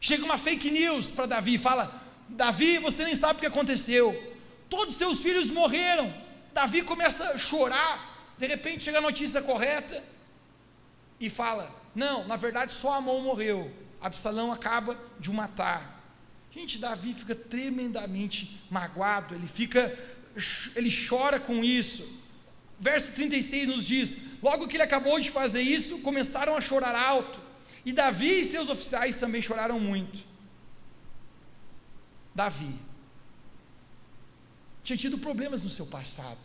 [0.00, 4.37] Chega uma fake news para Davi e fala: Davi, você nem sabe o que aconteceu.
[4.68, 6.12] Todos seus filhos morreram.
[6.52, 8.34] Davi começa a chorar.
[8.38, 10.02] De repente chega a notícia correta
[11.18, 13.72] e fala: Não, na verdade só Amon morreu.
[14.00, 15.98] Absalão acaba de o matar.
[16.52, 19.96] Gente, Davi fica tremendamente magoado, ele fica,
[20.74, 22.18] ele chora com isso.
[22.78, 27.40] Verso 36 nos diz: Logo que ele acabou de fazer isso, começaram a chorar alto.
[27.84, 30.18] E Davi e seus oficiais também choraram muito.
[32.34, 32.87] Davi
[34.88, 36.38] tinha tido problemas no seu passado.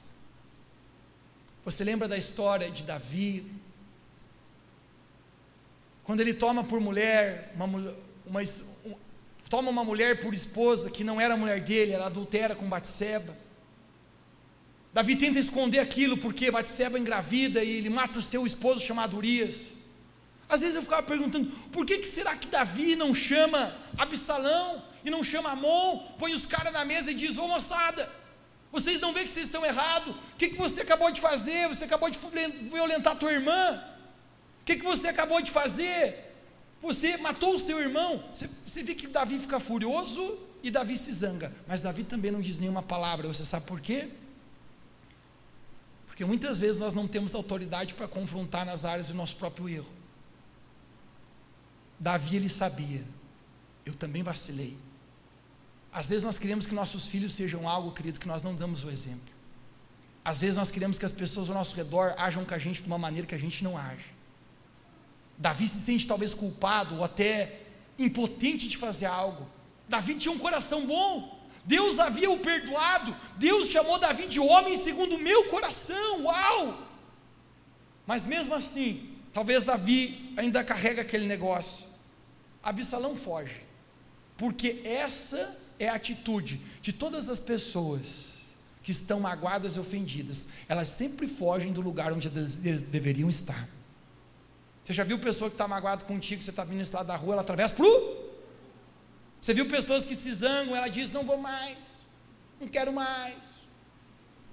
[1.63, 3.49] Você lembra da história de Davi?
[6.03, 8.95] Quando ele toma por mulher, uma, uma, um,
[9.49, 13.33] toma uma mulher por esposa que não era mulher dele, ela adultera com Batseba.
[14.91, 19.67] Davi tenta esconder aquilo porque Batseba engravida e ele mata seu esposo chamado Urias.
[20.49, 25.09] Às vezes eu ficava perguntando, por que, que será que Davi não chama Absalão e
[25.09, 28.22] não chama Amon, põe os caras na mesa e diz, ô moçada,
[28.73, 30.15] vocês não veem que vocês estão errados?
[30.15, 31.67] O que, que você acabou de fazer?
[31.67, 33.79] Você acabou de violentar tua irmã?
[34.61, 36.33] O que, que você acabou de fazer?
[36.81, 38.23] Você matou o seu irmão.
[38.33, 41.53] Você, você vê que Davi fica furioso e Davi se zanga.
[41.67, 43.27] Mas Davi também não diz nenhuma palavra.
[43.27, 44.09] Você sabe por quê?
[46.07, 49.89] Porque muitas vezes nós não temos autoridade para confrontar nas áreas do nosso próprio erro.
[51.99, 53.03] Davi ele sabia.
[53.85, 54.75] Eu também vacilei.
[55.93, 58.89] Às vezes nós queremos que nossos filhos sejam algo, querido, que nós não damos o
[58.89, 59.31] exemplo.
[60.25, 62.87] Às vezes nós queremos que as pessoas ao nosso redor ajam com a gente de
[62.87, 64.07] uma maneira que a gente não age.
[65.37, 67.59] Davi se sente talvez culpado ou até
[67.99, 69.47] impotente de fazer algo.
[69.87, 71.39] Davi tinha um coração bom.
[71.63, 73.15] Deus havia o perdoado.
[73.37, 76.23] Deus chamou Davi de homem segundo o meu coração.
[76.23, 76.87] Uau!
[78.07, 81.85] Mas mesmo assim, talvez Davi ainda carrega aquele negócio.
[82.63, 83.61] Absalão foge.
[84.37, 88.33] Porque essa é a atitude de todas as pessoas
[88.83, 90.49] que estão magoadas e ofendidas.
[90.67, 93.67] Elas sempre fogem do lugar onde eles deveriam estar.
[94.83, 97.33] Você já viu pessoa que está magoada contigo, você está vindo nesse lado da rua,
[97.33, 97.85] ela atravessa para
[99.39, 101.77] Você viu pessoas que se zangam, ela diz: Não vou mais,
[102.59, 103.37] não quero mais,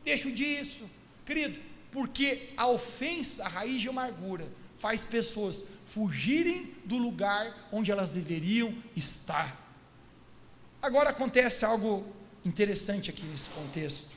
[0.04, 0.88] deixo disso.
[1.26, 1.58] Querido,
[1.90, 8.72] porque a ofensa, a raiz de amargura, faz pessoas fugirem do lugar onde elas deveriam
[8.96, 9.69] estar.
[10.82, 12.06] Agora acontece algo
[12.44, 14.08] interessante aqui nesse contexto.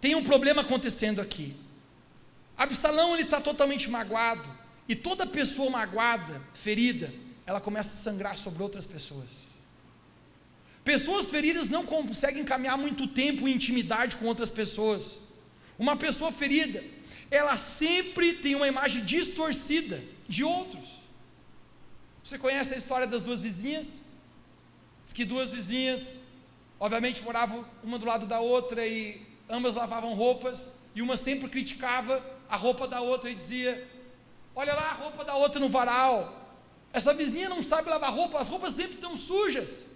[0.00, 1.56] Tem um problema acontecendo aqui.
[2.56, 4.48] Absalão ele está totalmente magoado
[4.86, 7.12] e toda pessoa magoada, ferida,
[7.46, 9.28] ela começa a sangrar sobre outras pessoas.
[10.84, 15.22] Pessoas feridas não conseguem caminhar muito tempo em intimidade com outras pessoas.
[15.78, 16.84] Uma pessoa ferida,
[17.30, 20.86] ela sempre tem uma imagem distorcida de outros.
[22.22, 24.03] Você conhece a história das duas vizinhas?
[25.04, 26.24] Diz que duas vizinhas,
[26.80, 32.24] obviamente moravam uma do lado da outra e ambas lavavam roupas, e uma sempre criticava
[32.48, 33.86] a roupa da outra e dizia:
[34.56, 36.42] Olha lá a roupa da outra no varal.
[36.90, 39.88] Essa vizinha não sabe lavar roupa, as roupas sempre estão sujas.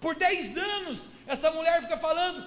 [0.00, 2.42] Por 10 anos, essa mulher fica falando: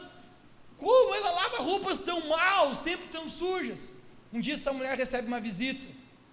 [0.79, 3.91] Como ela lava roupas tão mal, sempre tão sujas?
[4.33, 5.87] Um dia essa mulher recebe uma visita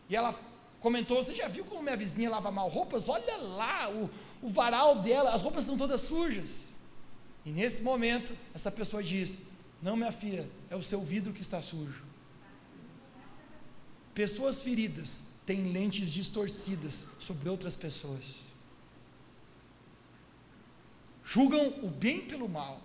[0.09, 0.35] e ela
[0.81, 3.07] comentou: Você já viu como minha vizinha lava mal roupas?
[3.11, 4.09] Olha lá, o,
[4.47, 6.67] o varal dela, as roupas estão todas sujas.
[7.45, 9.49] E nesse momento, essa pessoa diz:
[9.83, 12.05] Não, minha filha, é o seu vidro que está sujo.
[14.15, 18.23] Pessoas feridas têm lentes distorcidas sobre outras pessoas.
[21.25, 22.81] Julgam o bem pelo mal.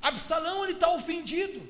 [0.00, 1.60] Absalão ele está ofendido.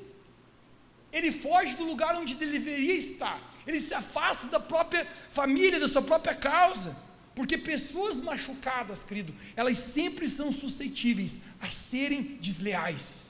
[1.13, 3.43] Ele foge do lugar onde ele deveria estar.
[3.67, 7.10] Ele se afasta da própria família, da sua própria causa.
[7.41, 13.21] Porque pessoas machucadas, querido, elas sempre são suscetíveis a serem desleais.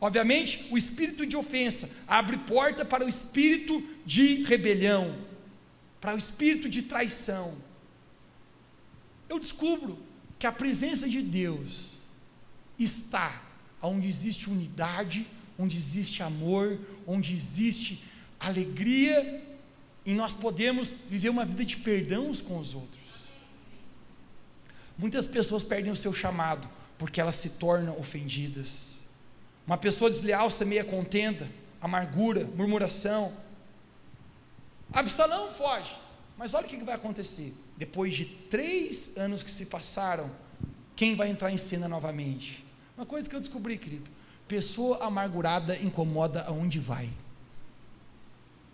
[0.00, 5.14] Obviamente, o espírito de ofensa abre porta para o espírito de rebelião,
[6.00, 7.54] para o espírito de traição.
[9.28, 9.98] Eu descubro
[10.38, 11.90] que a presença de Deus
[12.78, 13.42] está
[13.82, 15.26] onde existe unidade,
[15.58, 18.02] onde existe amor, onde existe
[18.40, 19.44] alegria,
[20.06, 22.99] e nós podemos viver uma vida de perdão uns com os outros.
[25.00, 28.90] Muitas pessoas perdem o seu chamado porque elas se tornam ofendidas.
[29.66, 31.48] Uma pessoa desleal semeia contenda,
[31.80, 33.32] amargura, murmuração.
[34.92, 35.96] Absalão foge,
[36.36, 37.54] mas olha o que vai acontecer.
[37.78, 40.30] Depois de três anos que se passaram,
[40.94, 42.62] quem vai entrar em cena novamente?
[42.94, 44.10] Uma coisa que eu descobri, querido:
[44.46, 47.08] pessoa amargurada incomoda aonde vai.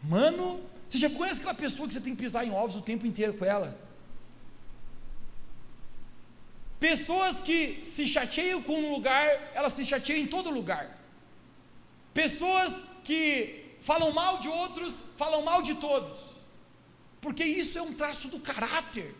[0.03, 0.59] Mano,
[0.89, 3.35] você já conhece aquela pessoa que você tem que pisar em ovos o tempo inteiro
[3.35, 3.86] com ela?
[6.79, 10.99] Pessoas que se chateiam com um lugar, elas se chateiam em todo lugar.
[12.12, 16.19] Pessoas que falam mal de outros, falam mal de todos.
[17.21, 19.15] Porque isso é um traço do caráter.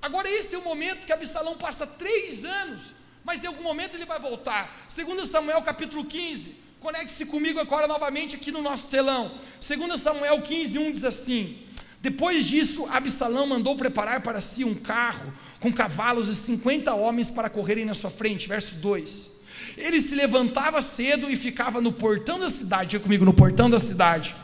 [0.00, 4.04] Agora, esse é o momento que Absalão passa três anos, mas em algum momento ele
[4.04, 4.84] vai voltar.
[4.88, 9.38] Segundo Samuel capítulo 15, conecte-se comigo agora novamente aqui no nosso telão.
[9.60, 11.58] Segundo Samuel 15, 1 diz assim:
[12.04, 17.48] Depois disso, Absalão mandou preparar para si um carro com cavalos e 50 homens para
[17.48, 18.46] correrem na sua frente.
[18.46, 19.32] Verso 2.
[19.74, 22.90] Ele se levantava cedo e ficava no portão da cidade.
[22.90, 24.36] Diga comigo, no portão da cidade.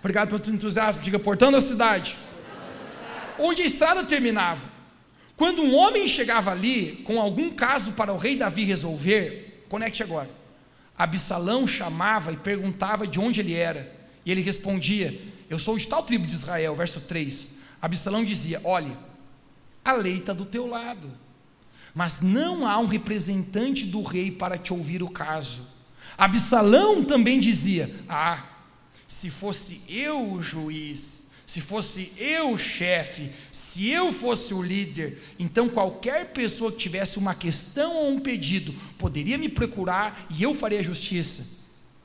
[0.00, 1.02] Obrigado pelo entusiasmo.
[1.02, 2.16] Diga, portão da cidade.
[3.38, 4.66] Onde a estrada terminava.
[5.36, 10.30] Quando um homem chegava ali com algum caso para o rei Davi resolver, conecte agora.
[10.96, 14.00] Absalão chamava e perguntava de onde ele era.
[14.24, 15.14] E ele respondia:
[15.48, 16.74] Eu sou de tal tribo de Israel.
[16.74, 17.52] Verso 3.
[17.80, 18.96] Absalão dizia: Olhe
[19.84, 21.10] a lei está do teu lado.
[21.94, 25.66] Mas não há um representante do rei para te ouvir o caso.
[26.16, 28.44] Absalão também dizia: Ah,
[29.06, 35.22] se fosse eu o juiz, se fosse eu o chefe, se eu fosse o líder,
[35.38, 40.54] então qualquer pessoa que tivesse uma questão ou um pedido poderia me procurar e eu
[40.54, 41.61] faria justiça.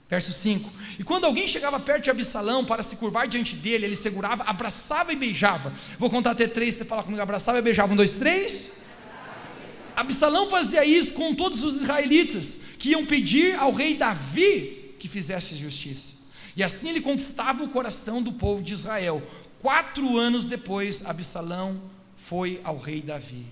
[0.09, 3.95] Verso 5: E quando alguém chegava perto de Absalão para se curvar diante dele, ele
[3.95, 5.73] segurava, abraçava e beijava.
[5.99, 7.93] Vou contar até três, você fala comigo, abraçava e beijava.
[7.93, 8.71] Um, dois, três.
[9.95, 15.55] Absalão fazia isso com todos os israelitas que iam pedir ao rei Davi que fizesse
[15.55, 16.17] justiça.
[16.55, 19.21] E assim ele conquistava o coração do povo de Israel.
[19.59, 21.81] Quatro anos depois, Absalão
[22.15, 23.45] foi ao rei Davi.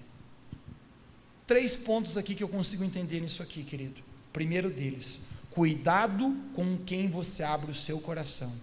[1.45, 4.01] Três pontos aqui que eu consigo entender nisso aqui, querido.
[4.31, 5.23] Primeiro deles,
[5.55, 8.53] Cuidado com quem você abre o seu coração.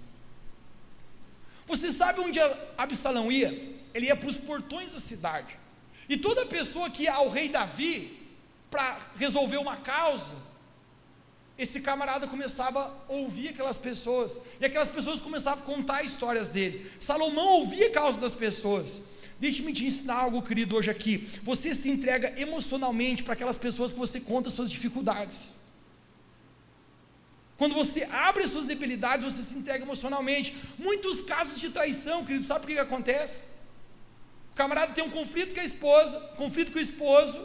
[1.66, 2.38] Você sabe onde
[2.76, 3.48] Absalão ia?
[3.94, 5.56] Ele ia para os portões da cidade.
[6.06, 8.28] E toda pessoa que ia ao rei Davi
[8.70, 10.34] para resolver uma causa,
[11.56, 16.92] esse camarada começava a ouvir aquelas pessoas, e aquelas pessoas começavam a contar histórias dele.
[17.00, 19.04] Salomão ouvia a causa das pessoas.
[19.40, 21.30] Deixe-me te ensinar algo, querido, hoje aqui.
[21.42, 25.61] Você se entrega emocionalmente para aquelas pessoas que você conta suas dificuldades.
[27.62, 30.56] Quando você abre as suas debilidades, você se entrega emocionalmente.
[30.76, 33.44] Muitos casos de traição, querido, sabe por que, que acontece?
[34.50, 37.38] O camarada tem um conflito com a esposa, conflito com o esposo,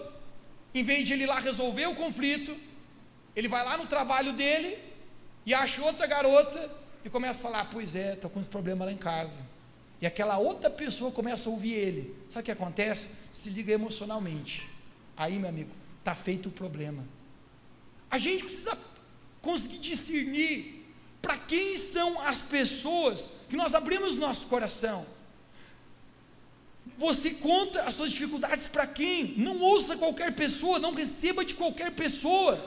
[0.73, 2.57] em vez de ele ir lá resolver o conflito,
[3.35, 4.79] ele vai lá no trabalho dele
[5.45, 6.67] e acha outra garota
[7.05, 9.37] e começa a falar: Pois é, estou com esse problema lá em casa.
[10.01, 12.15] E aquela outra pessoa começa a ouvir ele.
[12.27, 13.17] Sabe o que acontece?
[13.31, 14.67] Se liga emocionalmente.
[15.15, 17.05] Aí, meu amigo, está feito o problema.
[18.09, 18.75] A gente precisa
[19.47, 20.85] conseguir discernir
[21.21, 25.05] para quem são as pessoas que nós abrimos nosso coração.
[26.97, 29.35] Você conta as suas dificuldades para quem?
[29.37, 32.61] Não ouça qualquer pessoa, não receba de qualquer pessoa.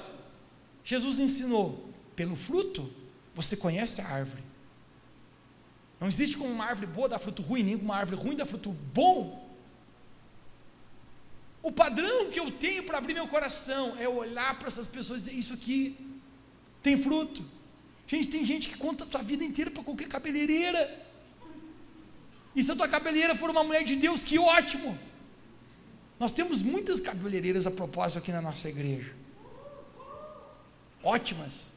[0.82, 2.90] Jesus ensinou: pelo fruto
[3.34, 4.42] você conhece a árvore.
[6.00, 8.70] Não existe como uma árvore boa dar fruto ruim, nem uma árvore ruim dar fruto
[8.70, 9.46] bom.
[11.62, 15.24] O padrão que eu tenho para abrir meu coração é olhar para essas pessoas e
[15.26, 16.09] dizer: Isso aqui
[16.82, 17.44] tem fruto.
[18.06, 21.00] Gente, tem gente que conta a sua vida inteira para qualquer cabeleireira.
[22.54, 24.98] E se a tua cabeleireira for uma mulher de Deus, que ótimo!
[26.18, 29.14] Nós temos muitas cabeleireiras a propósito aqui na nossa igreja.
[31.02, 31.68] Ótimas.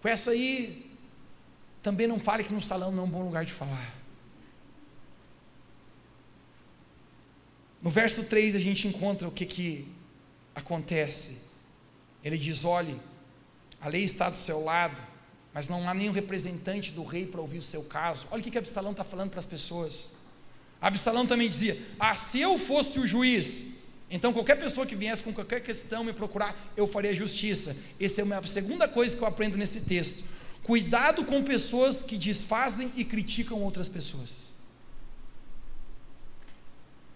[0.00, 0.90] Com essa aí,
[1.82, 3.94] também não fale que no salão não é um bom lugar de falar.
[7.80, 9.88] No verso 3 a gente encontra o que, que
[10.54, 11.42] acontece.
[12.24, 12.96] Ele diz: olhe,
[13.82, 14.96] a lei está do seu lado,
[15.52, 18.28] mas não há nenhum representante do rei para ouvir o seu caso.
[18.30, 20.06] Olha o que, que Absalão está falando para as pessoas.
[20.80, 25.32] Absalão também dizia: Ah, se eu fosse o juiz, então qualquer pessoa que viesse com
[25.32, 27.76] qualquer questão me procurar, eu faria justiça.
[28.00, 30.22] Essa é a segunda coisa que eu aprendo nesse texto.
[30.62, 34.52] Cuidado com pessoas que desfazem e criticam outras pessoas.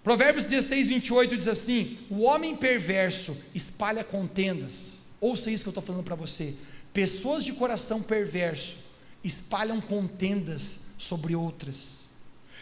[0.02, 5.82] Provérbios 16, 28 diz assim: O homem perverso espalha contendas Ouça isso que eu estou
[5.82, 6.54] falando para você.
[6.92, 8.76] Pessoas de coração perverso
[9.22, 12.06] espalham contendas sobre outras.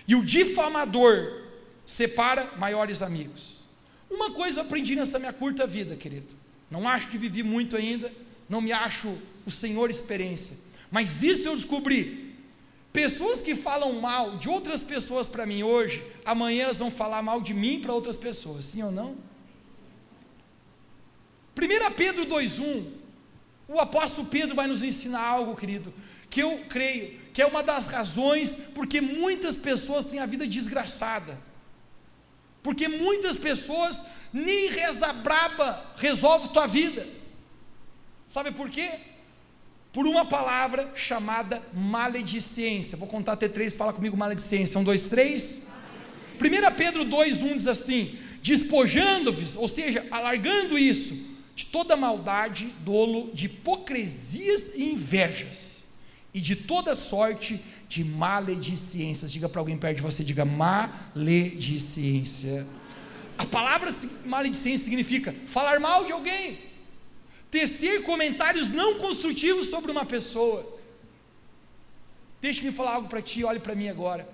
[0.06, 1.42] E o difamador
[1.86, 3.60] separa maiores amigos.
[4.10, 6.34] Uma coisa eu aprendi nessa minha curta vida, querido.
[6.70, 8.12] Não acho que vivi muito ainda,
[8.48, 10.56] não me acho o senhor experiência.
[10.90, 12.34] Mas isso eu descobri.
[12.92, 17.40] Pessoas que falam mal de outras pessoas para mim hoje, amanhã elas vão falar mal
[17.40, 19.16] de mim para outras pessoas, sim ou não?
[21.56, 22.84] 1 Pedro 2,1,
[23.68, 25.94] o apóstolo Pedro vai nos ensinar algo, querido,
[26.28, 31.38] que eu creio que é uma das razões porque muitas pessoas têm a vida desgraçada.
[32.62, 37.06] porque muitas pessoas nem reza braba resolve tua vida.
[38.26, 39.00] Sabe por quê?
[39.92, 42.96] Por uma palavra chamada maledicência.
[42.96, 44.80] Vou contar até três, fala comigo maledicência.
[44.80, 45.66] Um, dois, três.
[46.40, 53.46] 1 Pedro 2,1 diz assim: despojando-vos, ou seja, alargando isso, de toda maldade, dolo, de
[53.46, 55.84] hipocrisias e invejas,
[56.32, 59.30] e de toda sorte de maledicências.
[59.30, 62.66] Diga para alguém perto de você, diga maledicência.
[63.38, 63.94] A palavra
[64.24, 66.58] maledicência significa falar mal de alguém,
[67.50, 70.74] tecer comentários não construtivos sobre uma pessoa.
[72.40, 74.28] Deixe-me falar algo para ti, olhe para mim agora.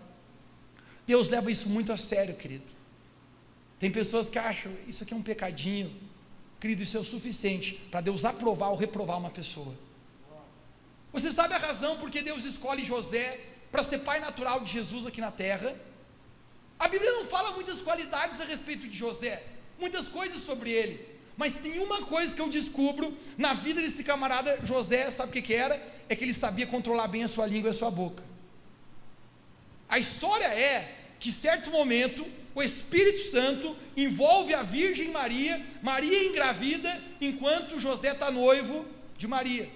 [1.06, 2.64] Deus leva isso muito a sério, querido.
[3.78, 5.90] Tem pessoas que acham isso aqui é um pecadinho,
[6.60, 9.74] querido, isso é o suficiente para Deus aprovar ou reprovar uma pessoa.
[11.12, 13.40] Você sabe a razão porque Deus escolhe José
[13.72, 15.74] para ser pai natural de Jesus aqui na terra?
[16.78, 19.42] A Bíblia não fala muitas qualidades a respeito de José,
[19.78, 21.06] muitas coisas sobre ele,
[21.36, 25.42] mas tem uma coisa que eu descubro na vida desse camarada José, sabe o que,
[25.42, 25.82] que era?
[26.08, 28.22] É que ele sabia controlar bem a sua língua e a sua boca.
[29.88, 32.24] A história é que, certo momento,
[32.54, 38.86] o Espírito Santo envolve a Virgem Maria, Maria engravida, enquanto José está noivo
[39.16, 39.70] de Maria.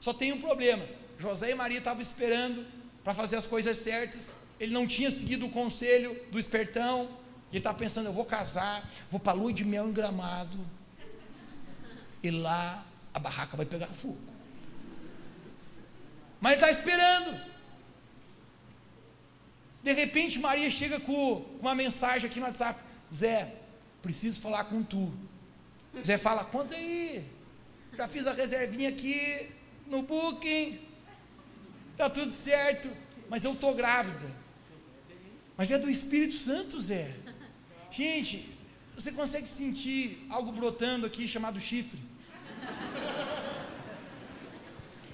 [0.00, 0.84] Só tem um problema:
[1.18, 2.66] José e Maria estavam esperando
[3.02, 7.08] para fazer as coisas certas, ele não tinha seguido o conselho do espertão,
[7.50, 10.58] ele está pensando: eu vou casar, vou para a lua de mel em gramado,
[12.22, 14.18] e lá a barraca vai pegar fogo.
[16.40, 17.53] Mas ele está esperando.
[19.84, 22.80] De repente, Maria chega com uma mensagem aqui no WhatsApp:
[23.14, 23.52] Zé,
[24.00, 25.12] preciso falar com tu.
[26.02, 27.22] Zé fala: Conta aí.
[27.94, 29.50] Já fiz a reservinha aqui
[29.86, 30.80] no Booking.
[31.98, 32.88] Tá tudo certo.
[33.28, 34.32] Mas eu estou grávida.
[35.54, 37.14] Mas é do Espírito Santo, Zé.
[37.92, 38.48] Gente,
[38.94, 42.00] você consegue sentir algo brotando aqui chamado chifre?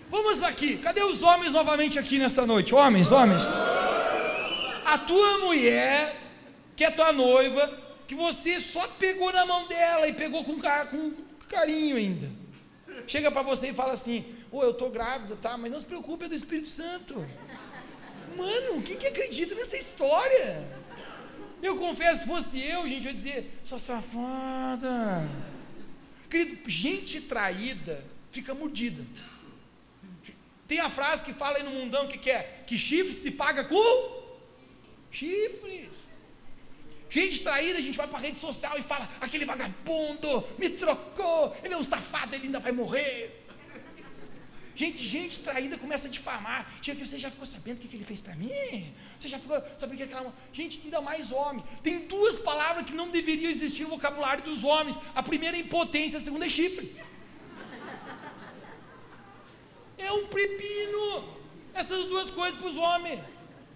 [0.08, 0.78] Vamos aqui.
[0.78, 2.72] Cadê os homens novamente aqui nessa noite?
[2.72, 3.42] Homens, homens
[4.95, 6.20] a tua mulher,
[6.74, 7.68] que é tua noiva,
[8.09, 11.12] que você só pegou na mão dela e pegou com, com
[11.49, 12.28] carinho ainda.
[13.07, 15.57] Chega para você e fala assim: Ô, oh, eu estou grávida, tá?
[15.57, 17.24] Mas não se preocupe, é do Espírito Santo.
[18.36, 20.66] Mano, quem que acredita nessa história?
[21.62, 25.28] Eu confesso, se fosse eu, gente, eu ia dizer: sua safada.
[26.28, 29.05] Querido, gente traída fica mordida.
[30.66, 33.64] Tem a frase que fala aí no mundão que, que é: que chifre se paga
[33.64, 34.19] com
[35.11, 36.08] Chifres.
[37.11, 41.56] Gente traída, a gente vai para a rede social e fala: aquele vagabundo me trocou,
[41.64, 43.40] ele é um safado, ele ainda vai morrer.
[44.76, 46.66] Gente, gente traída começa a difamar.
[46.80, 48.50] Gente, você já ficou sabendo o que, ele fez para mim?
[49.18, 50.32] Você já ficou sabendo que aquela.
[50.52, 51.62] Gente, ainda mais homem.
[51.82, 56.16] Tem duas palavras que não deveriam existir no vocabulário dos homens: a primeira é impotência,
[56.16, 56.96] a segunda é chifre.
[59.98, 61.40] É um pepino.
[61.74, 63.20] Essas duas coisas para os homens.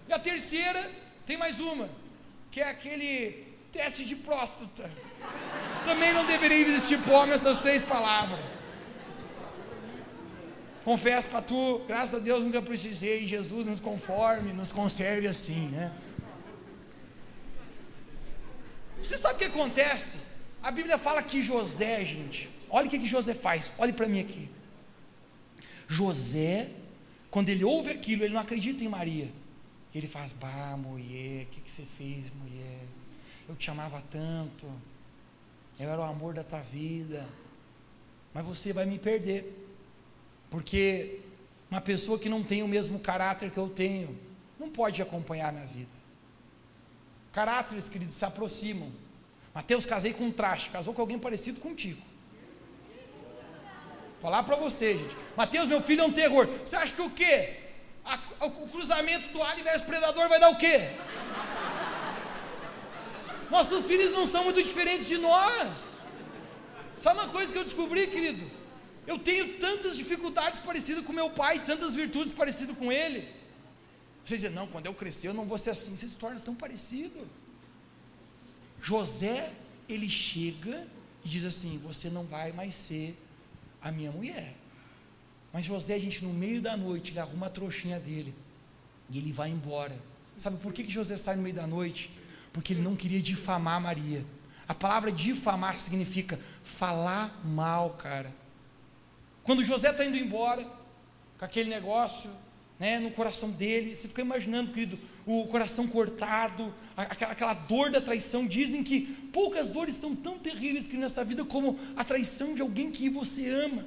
[0.07, 0.91] E a terceira
[1.25, 1.89] tem mais uma,
[2.51, 4.89] que é aquele teste de próstata.
[5.83, 8.39] Também não deveria existir homem essas três palavras.
[10.83, 15.91] Confesso para tu, graças a Deus nunca precisei, Jesus nos conforme, nos conserve assim, né?
[19.01, 20.17] Você sabe o que acontece?
[20.61, 24.19] A Bíblia fala que José, gente, olha o que, que José faz, olhe para mim
[24.19, 24.47] aqui.
[25.87, 26.69] José,
[27.31, 29.27] quando ele ouve aquilo, ele não acredita em Maria.
[29.95, 32.81] Ele faz, bah, mulher, o que, que você fez, mulher?
[33.47, 34.69] Eu te amava tanto,
[35.79, 37.25] eu era o amor da tua vida,
[38.33, 39.57] mas você vai me perder,
[40.49, 41.21] porque
[41.71, 44.19] uma pessoa que não tem o mesmo caráter que eu tenho,
[44.59, 45.87] não pode acompanhar a minha vida.
[47.31, 48.91] Caráteres, queridos, se aproximam.
[49.53, 52.01] Mateus, casei com um traste, casou com alguém parecido contigo.
[54.11, 55.15] Vou falar para você, gente.
[55.37, 56.47] Mateus, meu filho é um terror.
[56.65, 57.64] Você acha que o quê?
[58.05, 60.91] A, o cruzamento do alien versus predador vai dar o quê?
[63.49, 65.97] Nossos filhos não são muito diferentes de nós.
[66.99, 68.49] Sabe uma coisa que eu descobri, querido?
[69.05, 73.27] Eu tenho tantas dificuldades parecidas com meu pai, tantas virtudes parecidas com ele.
[74.25, 75.95] Você diz, não, quando eu crescer eu não vou ser assim.
[75.95, 77.27] Você se torna tão parecido.
[78.81, 79.51] José,
[79.87, 80.87] ele chega
[81.23, 83.15] e diz assim: Você não vai mais ser
[83.81, 84.55] a minha mulher.
[85.55, 88.35] Mas José, gente, no meio da noite, ele arruma a trouxinha dele
[89.09, 89.95] e ele vai embora.
[90.37, 92.11] Sabe por que, que José sai no meio da noite?
[92.51, 94.25] Porque ele não queria difamar Maria.
[94.67, 98.35] A palavra difamar significa falar mal, cara.
[99.45, 100.67] Quando José está indo embora,
[101.39, 102.29] com aquele negócio,
[102.77, 103.95] né, no coração dele.
[103.95, 108.45] Você fica imaginando, querido, o coração cortado, aquela, aquela dor da traição.
[108.45, 112.91] Dizem que poucas dores são tão terríveis que nessa vida como a traição de alguém
[112.91, 113.85] que você ama.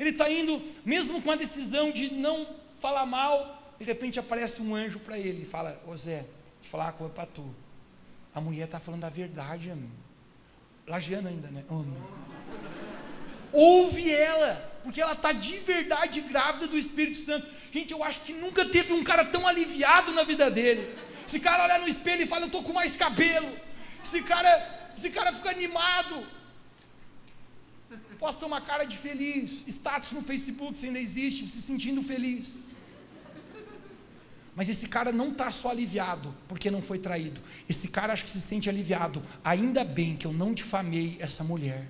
[0.00, 2.46] Ele está indo, mesmo com a decisão de não
[2.80, 6.20] falar mal, de repente aparece um anjo para ele e fala: Ô Zé,
[6.62, 7.54] vou falar uma coisa para tu.
[8.34, 9.92] A mulher está falando a verdade, amigo.
[10.86, 11.64] Lagiano ainda, né?
[11.68, 11.84] Oh,
[13.52, 17.46] Ouve ela, porque ela está de verdade grávida do Espírito Santo.
[17.70, 20.96] Gente, eu acho que nunca teve um cara tão aliviado na vida dele.
[21.26, 23.54] Esse cara olha no espelho e fala: Eu estou com mais cabelo.
[24.02, 26.26] Esse cara, esse cara fica animado.
[28.18, 32.58] Posta uma cara de feliz, status no Facebook, se ainda existe, se sentindo feliz.
[34.54, 37.40] Mas esse cara não está só aliviado porque não foi traído.
[37.68, 39.22] Esse cara acho que se sente aliviado.
[39.42, 41.86] Ainda bem que eu não difamei essa mulher.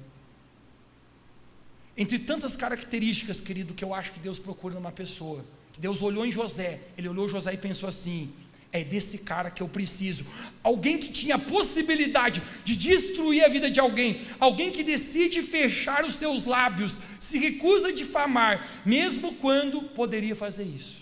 [1.96, 5.44] Entre tantas características, querido, que eu acho que Deus procura numa pessoa.
[5.80, 8.30] Deus olhou em José, ele olhou José e pensou assim:
[8.72, 10.24] é desse cara que eu preciso.
[10.62, 16.04] Alguém que tinha a possibilidade de destruir a vida de alguém, alguém que decide fechar
[16.04, 21.00] os seus lábios, se recusa a difamar, mesmo quando poderia fazer isso.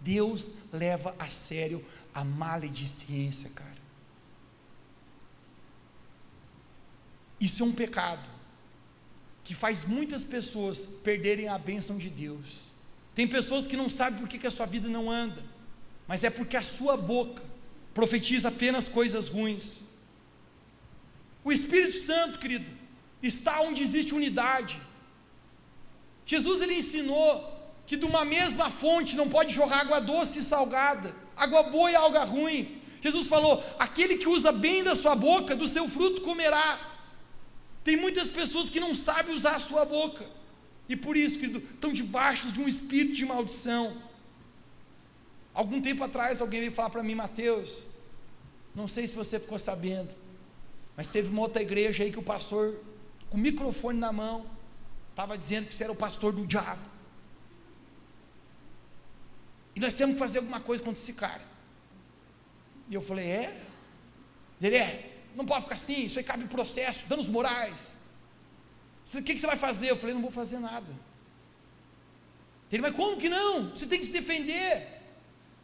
[0.00, 3.76] Deus leva a sério a maledicência, cara.
[7.38, 8.26] Isso é um pecado
[9.44, 12.62] que faz muitas pessoas perderem a bênção de Deus.
[13.14, 15.42] Tem pessoas que não sabem por que, que a sua vida não anda,
[16.06, 17.42] mas é porque a sua boca
[17.92, 19.84] profetiza apenas coisas ruins.
[21.44, 22.66] O Espírito Santo, querido,
[23.22, 24.80] está onde existe unidade.
[26.24, 31.14] Jesus ele ensinou que de uma mesma fonte não pode jorrar água doce e salgada,
[31.36, 32.82] água boa e água ruim.
[33.00, 36.80] Jesus falou: aquele que usa bem da sua boca, do seu fruto comerá.
[37.84, 40.26] Tem muitas pessoas que não sabem usar a sua boca.
[40.88, 43.96] E por isso, querido, estão debaixo de um espírito de maldição.
[45.56, 47.86] Algum tempo atrás, alguém veio falar para mim, Mateus,
[48.74, 50.14] não sei se você ficou sabendo,
[50.94, 52.78] mas teve uma outra igreja aí que o pastor,
[53.30, 54.44] com o microfone na mão,
[55.08, 56.82] estava dizendo que você era o pastor do diabo.
[59.74, 61.42] E nós temos que fazer alguma coisa contra esse cara.
[62.90, 63.62] E eu falei, é?
[64.60, 67.78] Ele é não pode ficar assim, isso aí cabe processo, danos morais.
[69.14, 69.90] O que, que você vai fazer?
[69.90, 70.86] Eu falei, não vou fazer nada.
[72.70, 73.70] Ele, mas como que não?
[73.70, 74.95] Você tem que se defender.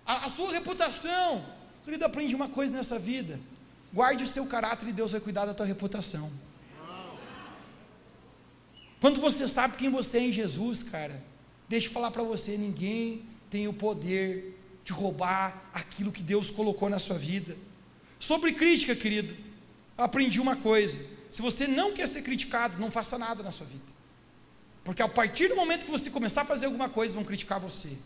[0.06, 1.44] A, a sua reputação.
[1.84, 3.38] Querido, aprende uma coisa nessa vida.
[3.92, 6.30] Guarde o seu caráter e Deus vai cuidar da tua reputação.
[9.00, 11.22] Quando você sabe quem você é em Jesus, cara,
[11.68, 16.88] deixa eu falar para você, ninguém tem o poder de roubar aquilo que Deus colocou
[16.88, 17.56] na sua vida.
[18.20, 19.36] Sobre crítica, querido,
[19.98, 23.82] aprendi uma coisa: se você não quer ser criticado, não faça nada na sua vida.
[24.84, 27.96] Porque a partir do momento que você começar a fazer alguma coisa, vão criticar você.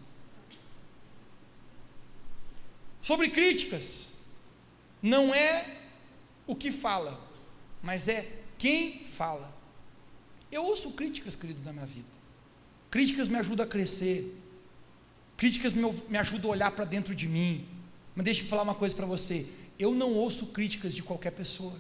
[3.07, 4.15] Sobre críticas,
[5.01, 5.77] não é
[6.47, 7.21] o que fala,
[7.83, 8.27] mas é
[8.59, 9.49] quem fala.
[10.51, 12.17] Eu ouço críticas, querido, na minha vida.
[12.91, 14.37] Críticas me ajudam a crescer.
[15.37, 17.69] Críticas me, me ajudam a olhar para dentro de mim.
[18.15, 19.47] Mas deixa eu falar uma coisa para você
[19.79, 21.75] eu não ouço críticas de qualquer pessoa.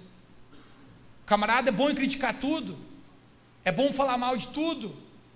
[1.25, 2.79] camarada é bom em criticar tudo,
[3.65, 4.95] é bom falar mal de tudo,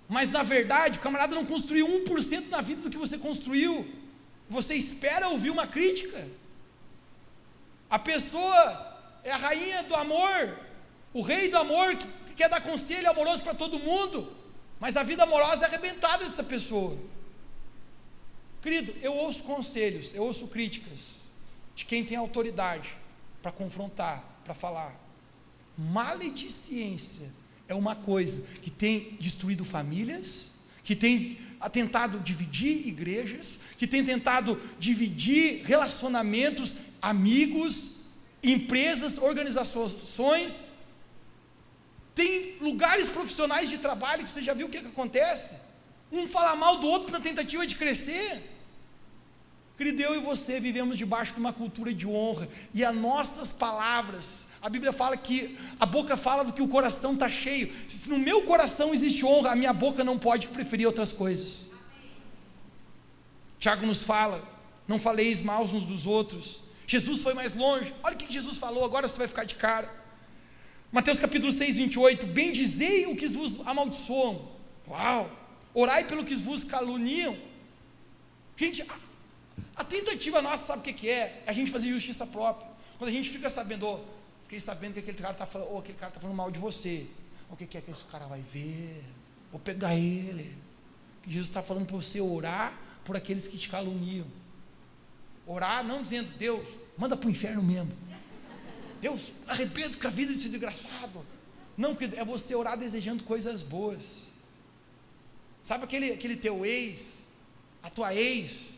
[0.09, 3.89] mas na verdade o camarada não construiu 1% na vida do que você construiu.
[4.51, 6.27] Você espera ouvir uma crítica.
[7.89, 10.59] A pessoa é a rainha do amor,
[11.15, 14.33] o rei do amor que quer dar conselho amoroso para todo mundo,
[14.81, 16.99] mas a vida amorosa é arrebentada dessa pessoa.
[18.61, 21.15] Querido, eu ouço conselhos, eu ouço críticas
[21.77, 22.93] de quem tem autoridade
[23.41, 24.95] para confrontar, para falar.
[25.79, 27.31] Maledicência
[27.69, 30.50] é uma coisa que tem destruído famílias,
[30.91, 31.39] que tem
[31.71, 38.07] tentado dividir igrejas, que tem tentado dividir relacionamentos, amigos,
[38.43, 40.65] empresas, organizações.
[42.13, 45.61] Tem lugares profissionais de trabalho que você já viu o que, que acontece?
[46.11, 48.51] Um fala mal do outro na tentativa de crescer.
[49.79, 54.49] Querido, eu e você vivemos debaixo de uma cultura de honra, e as nossas palavras,
[54.63, 57.73] a Bíblia fala que a boca fala do que o coração está cheio.
[57.89, 61.71] Se no meu coração existe honra, a minha boca não pode preferir outras coisas.
[63.59, 64.43] Tiago nos fala:
[64.87, 66.61] não faleis mal uns dos outros.
[66.87, 67.95] Jesus foi mais longe.
[68.03, 69.89] Olha o que Jesus falou, agora você vai ficar de cara.
[70.93, 72.27] Mateus capítulo 6, 28.
[72.27, 74.49] Bendizei o que vos amaldiçoam.
[74.89, 75.31] Uau!
[75.73, 77.37] Orai pelo que vos caluniam.
[78.57, 78.85] Gente,
[79.77, 81.45] a tentativa nossa, sabe o que, que é?
[81.47, 82.69] É a gente fazer justiça própria.
[82.99, 84.01] Quando a gente fica sabendo, oh,
[84.51, 87.07] fiquei sabendo que aquele cara está falando, oh, aquele cara está falando mal de você.
[87.49, 89.05] O que, que é que esse cara vai ver?
[89.53, 90.57] Vou pegar ele.
[91.23, 94.27] Que Jesus está falando para você orar por aqueles que te caluniam.
[95.47, 96.67] Orar não dizendo, Deus,
[96.99, 97.93] manda para o inferno mesmo.
[99.01, 101.25] Deus, arrependo com a vida desse desgraçado.
[101.77, 104.03] Não, é você orar desejando coisas boas.
[105.63, 107.29] Sabe aquele, aquele teu ex,
[107.85, 108.71] a tua ex,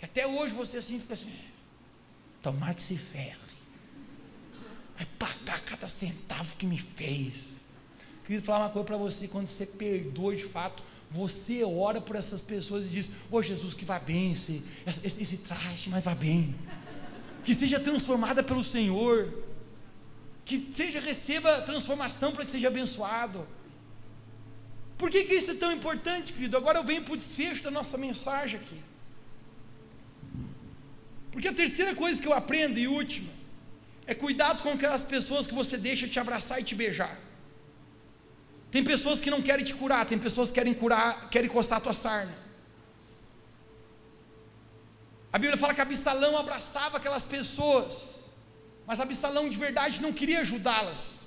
[0.00, 1.32] que até hoje você assim fica assim,
[2.42, 3.41] tomara que se ferre.
[5.82, 7.54] Cada centavo que me fez.
[8.24, 10.80] Queria falar uma coisa para você, quando você perdoa de fato,
[11.10, 15.20] você ora por essas pessoas e diz: Ô oh, Jesus, que vá bem esse, esse,
[15.20, 16.54] esse traste, mas vá bem.
[17.44, 19.42] Que seja transformada pelo Senhor.
[20.44, 23.44] Que seja, receba transformação para que seja abençoado.
[24.96, 26.56] Por que, que isso é tão importante, querido?
[26.56, 28.80] Agora eu venho para o desfecho da nossa mensagem aqui.
[31.32, 33.41] Porque a terceira coisa que eu aprendo e última
[34.06, 37.18] é cuidado com aquelas pessoas que você deixa te abraçar e te beijar.
[38.70, 41.80] Tem pessoas que não querem te curar, tem pessoas que querem curar, querem coçar a
[41.80, 42.34] tua sarna.
[45.32, 48.20] A Bíblia fala que Absalão abraçava aquelas pessoas,
[48.86, 51.20] mas Absalão de verdade não queria ajudá-las.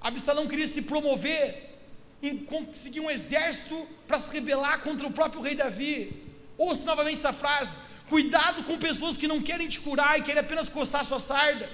[0.00, 1.78] Absalão queria se promover
[2.22, 5.96] em conseguir um exército para se rebelar contra o próprio rei Davi.
[6.58, 7.76] Ouça novamente essa frase:
[8.08, 11.68] cuidado com pessoas que não querem te curar e querem apenas coçar a sua sarda.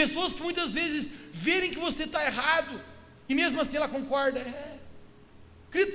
[0.00, 2.80] Pessoas que muitas vezes verem que você está errado,
[3.28, 4.38] e mesmo assim ela concorda.
[4.38, 4.78] É.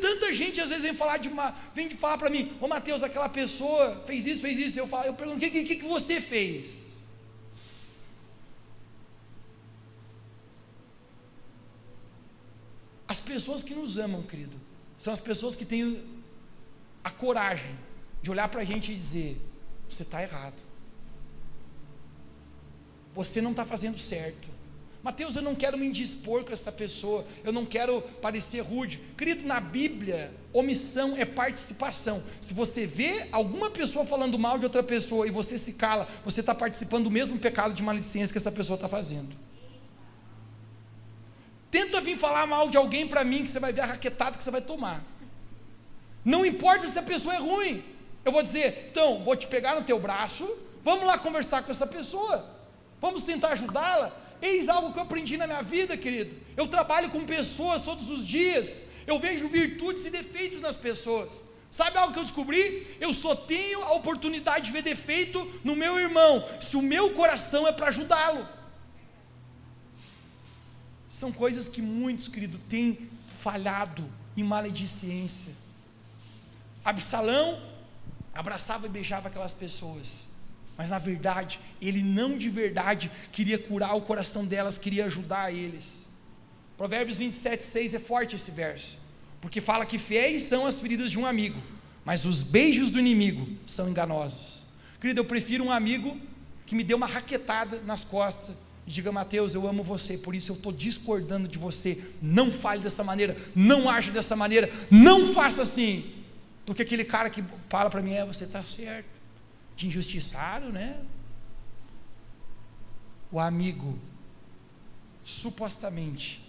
[0.02, 3.30] Tanta gente às vezes vem falar de uma, vem falar para mim, ô Mateus, aquela
[3.30, 4.78] pessoa fez isso, fez isso.
[4.78, 6.84] Eu falo, eu pergunto, o que, que, que você fez?
[13.08, 14.60] As pessoas que nos amam, querido,
[15.00, 16.04] são as pessoas que têm
[17.04, 17.74] a coragem
[18.22, 19.38] de olhar para a gente e dizer:
[19.90, 20.62] você está errado,
[23.16, 24.54] você não está fazendo certo,
[25.04, 29.02] Mateus, eu não quero me indispor com essa pessoa, eu não quero parecer rude.
[29.18, 32.24] Querido, na Bíblia, omissão é participação.
[32.40, 36.40] Se você vê alguma pessoa falando mal de outra pessoa e você se cala, você
[36.40, 39.36] está participando do mesmo pecado de maledicência que essa pessoa está fazendo.
[41.70, 44.44] Tenta vir falar mal de alguém para mim, que você vai ver a raquetada que
[44.44, 45.04] você vai tomar.
[46.24, 47.84] Não importa se a pessoa é ruim.
[48.24, 50.50] Eu vou dizer, então, vou te pegar no teu braço,
[50.82, 52.46] vamos lá conversar com essa pessoa,
[53.04, 54.08] vamos tentar ajudá-la.
[54.42, 56.34] Eis algo que eu aprendi na minha vida, querido.
[56.56, 58.86] Eu trabalho com pessoas todos os dias.
[59.06, 61.42] Eu vejo virtudes e defeitos nas pessoas.
[61.70, 62.96] Sabe algo que eu descobri?
[63.02, 67.68] Eu só tenho a oportunidade de ver defeito no meu irmão, se o meu coração
[67.68, 68.48] é para ajudá-lo.
[71.10, 75.54] São coisas que muitos, querido, têm falhado em maledicência.
[76.86, 77.62] Absalão
[78.34, 80.33] abraçava e beijava aquelas pessoas.
[80.78, 86.08] Mas na verdade, ele não de verdade queria curar o coração delas, queria ajudar eles.
[86.78, 88.98] Provérbios 27, 6 é forte esse verso,
[89.40, 91.62] porque fala que fiéis são as feridas de um amigo,
[92.04, 94.64] mas os beijos do inimigo são enganosos.
[95.00, 96.18] Querido, eu prefiro um amigo
[96.66, 98.56] que me dê uma raquetada nas costas
[98.88, 102.04] e diga, Mateus, eu amo você, por isso eu estou discordando de você.
[102.22, 106.12] Não fale dessa maneira, não age dessa maneira, não faça assim.
[106.66, 109.13] Do que aquele cara que fala para mim, é, você está certo
[109.76, 111.00] de injustiçado, né?
[113.32, 113.98] O amigo,
[115.26, 116.44] supostamente,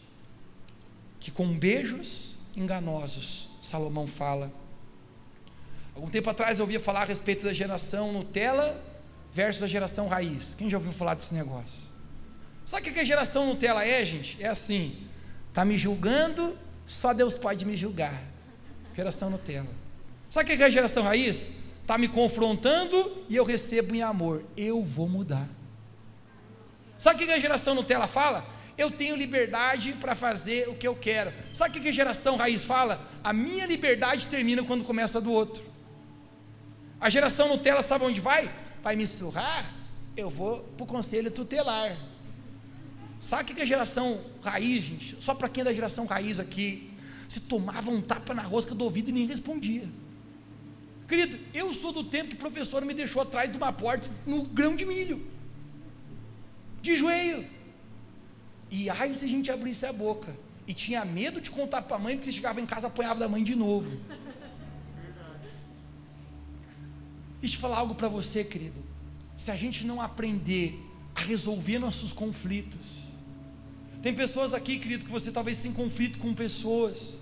[1.19, 4.53] que com beijos enganosos, Salomão fala.
[5.95, 8.83] Algum tempo atrás eu ouvia falar a respeito da geração Nutella
[9.33, 10.55] versus a geração raiz.
[10.55, 11.83] Quem já ouviu falar desse negócio?
[12.67, 14.43] Sabe o que a geração Nutella é, gente?
[14.43, 14.97] É assim:
[15.53, 16.57] tá me julgando,
[16.87, 18.23] só Deus pode me julgar.
[18.97, 19.69] Geração Nutella.
[20.29, 21.59] Sabe o que é a geração raiz?
[21.85, 24.43] Está me confrontando e eu recebo em amor.
[24.57, 25.47] Eu vou mudar.
[26.99, 28.43] Sabe o que a geração Nutella fala?
[28.77, 31.31] Eu tenho liberdade para fazer o que eu quero.
[31.53, 33.07] Sabe o que a geração raiz fala?
[33.23, 35.63] A minha liberdade termina quando começa a do outro.
[36.99, 38.51] A geração Nutella sabe onde vai?
[38.83, 39.71] Vai me surrar?
[40.17, 41.99] Eu vou para o conselho tutelar.
[43.21, 45.17] Sabe o que a geração raiz, gente?
[45.21, 46.91] Só para quem é da geração raiz aqui,
[47.29, 49.87] se tomava um tapa na rosca do ouvido e nem respondia.
[51.07, 54.45] Querido, eu sou do tempo que o professor me deixou atrás de uma porta no
[54.45, 55.27] grão de milho,
[56.81, 57.47] de joelho.
[58.71, 60.35] E ai se a gente abrisse a boca.
[60.67, 63.45] E tinha medo de contar para a mãe, porque chegava em casa apanhava da mãe
[63.45, 63.99] de novo.
[67.39, 68.83] Deixa eu falar algo para você, querido.
[69.37, 70.81] Se a gente não aprender
[71.15, 72.81] a resolver nossos conflitos,
[74.03, 77.19] tem pessoas aqui, querido, que você talvez tenha conflito com pessoas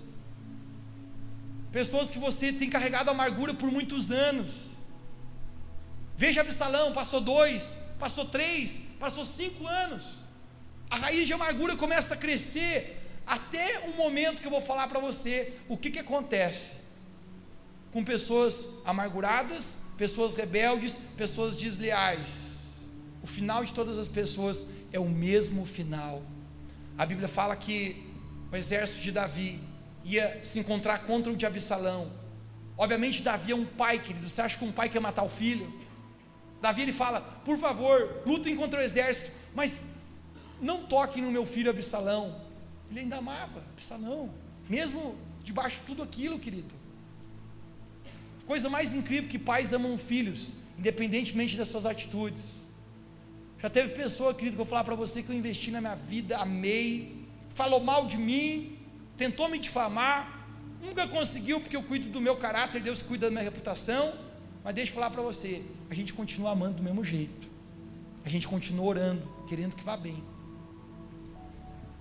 [1.73, 4.51] pessoas que você tem carregado amargura por muitos anos.
[6.15, 10.03] Veja Absalão, passou dois, passou três, passou cinco anos.
[10.87, 14.99] A raiz de amargura começa a crescer até o momento que eu vou falar para
[14.99, 16.83] você o que, que acontece.
[17.91, 18.53] com pessoas
[18.85, 22.73] amarguradas, pessoas rebeldes, pessoas desleais.
[23.21, 26.23] O final de todas as pessoas é o mesmo final.
[26.97, 28.03] A Bíblia fala que
[28.51, 29.59] o exército de Davi
[30.03, 32.11] ia se encontrar contra o de Absalão.
[32.77, 34.29] Obviamente, Davi é um pai, querido.
[34.29, 35.71] Você acha que um pai quer matar o filho?
[36.61, 39.97] Davi ele fala: por favor, lutem contra o exército, mas
[40.61, 42.41] não toquem no meu filho Absalão.
[42.89, 44.29] Ele ainda amava Absalão,
[44.69, 46.73] mesmo debaixo de tudo aquilo, querido.
[48.45, 52.63] Coisa mais incrível que pais amam filhos, independentemente das suas atitudes.
[53.61, 56.37] Já teve pessoa, querido, que eu falar para você que eu investi na minha vida,
[56.37, 58.77] amei, falou mal de mim,
[59.17, 60.47] tentou me difamar,
[60.81, 64.13] nunca conseguiu porque eu cuido do meu caráter, Deus cuida da minha reputação.
[64.63, 67.47] Mas deixa eu falar para você, a gente continua amando do mesmo jeito.
[68.25, 70.23] A gente continua orando, querendo que vá bem.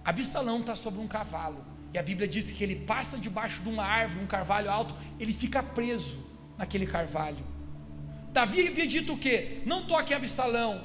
[0.05, 1.65] Absalão está sobre um cavalo.
[1.93, 5.33] E a Bíblia diz que ele passa debaixo de uma árvore, um carvalho alto, ele
[5.33, 6.25] fica preso
[6.57, 7.45] naquele carvalho.
[8.33, 9.61] Davi havia dito o quê?
[9.67, 10.83] Não toque Absalão.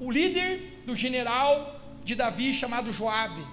[0.00, 3.44] O líder do general de Davi, chamado Joabe,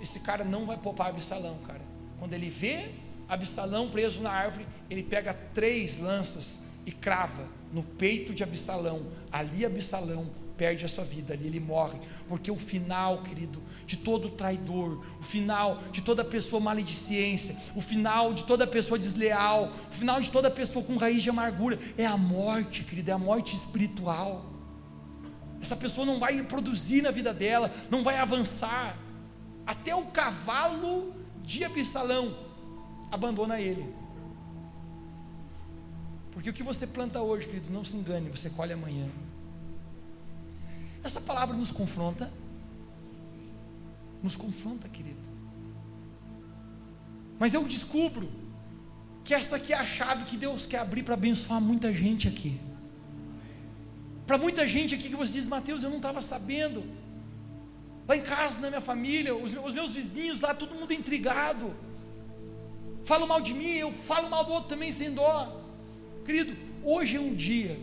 [0.00, 1.82] esse cara não vai poupar Absalão, cara.
[2.18, 2.90] Quando ele vê
[3.28, 9.02] Absalão preso na árvore, ele pega três lanças e crava no peito de Absalão.
[9.30, 14.30] Ali Absalão perde a sua vida, ali ele morre, porque o final, querido, de todo
[14.30, 20.20] traidor, o final de toda pessoa maledicência, o final de toda pessoa desleal, o final
[20.20, 24.44] de toda pessoa com raiz de amargura, é a morte, querido, é a morte espiritual.
[25.60, 28.96] Essa pessoa não vai produzir na vida dela, não vai avançar.
[29.68, 32.34] Até o cavalo de Absalão
[33.12, 33.84] abandona ele.
[36.32, 39.06] Porque o que você planta hoje, querido, não se engane, você colhe amanhã.
[41.04, 42.32] Essa palavra nos confronta.
[44.22, 45.28] Nos confronta, querido.
[47.38, 48.26] Mas eu descubro
[49.22, 52.58] que essa aqui é a chave que Deus quer abrir para abençoar muita gente aqui.
[54.26, 56.82] Para muita gente aqui que você diz, Mateus, eu não estava sabendo.
[58.08, 61.74] Lá em casa, na minha família, os meus, os meus vizinhos lá, todo mundo intrigado.
[63.04, 65.62] Falam mal de mim, eu falo mal do outro também sem dó.
[66.24, 67.78] Querido, hoje é um dia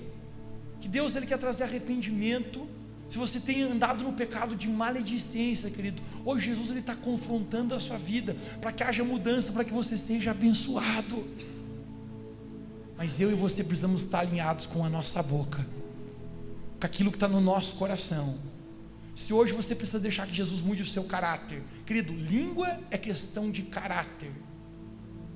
[0.82, 2.68] que Deus ele quer trazer arrependimento
[3.08, 7.80] se você tem andado no pecado de maledicência, querido, hoje Jesus ele está confrontando a
[7.80, 11.24] sua vida para que haja mudança, para que você seja abençoado.
[12.98, 15.66] Mas eu e você precisamos estar alinhados com a nossa boca,
[16.80, 18.36] com aquilo que está no nosso coração.
[19.16, 23.50] Se hoje você precisa deixar que Jesus mude o seu caráter, querido, língua é questão
[23.50, 24.32] de caráter.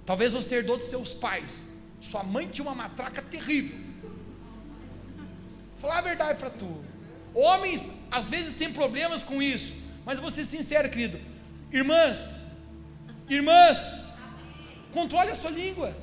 [0.06, 1.66] Talvez você herdou de seus pais,
[2.02, 3.78] sua mãe tinha uma matraca terrível.
[5.72, 6.84] Vou falar a verdade para tu.
[7.34, 9.74] Homens às vezes têm problemas com isso,
[10.06, 11.18] mas vou ser sincero, querido.
[11.72, 12.44] Irmãs,
[13.30, 14.04] irmãs,
[14.92, 15.96] controle a sua língua.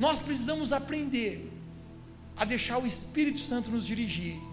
[0.00, 1.48] Nós precisamos aprender
[2.36, 4.47] a deixar o Espírito Santo nos dirigir.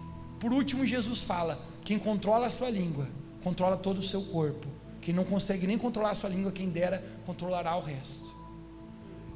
[0.46, 3.08] Por último, Jesus fala: quem controla a sua língua,
[3.42, 4.68] controla todo o seu corpo.
[5.00, 8.32] Quem não consegue nem controlar a sua língua, quem dera, controlará o resto.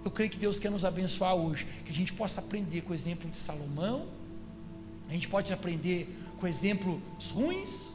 [0.04, 2.94] Eu creio que Deus quer nos abençoar hoje, que a gente possa aprender com o
[2.94, 4.06] exemplo de Salomão,
[5.08, 7.00] a gente pode aprender com exemplos
[7.32, 7.94] ruins,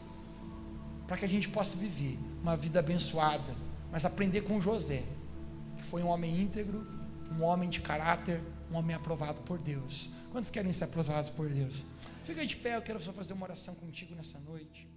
[1.08, 3.56] para que a gente possa viver uma vida abençoada,
[3.94, 5.04] mas aprender com José,
[5.78, 6.86] que foi um homem íntegro,
[7.32, 10.10] um homem de caráter, um homem aprovado por Deus.
[10.34, 11.82] Quantos querem ser aprovados por Deus?
[12.26, 14.90] Fica de pé, eu quero só fazer uma oração contigo nessa noite.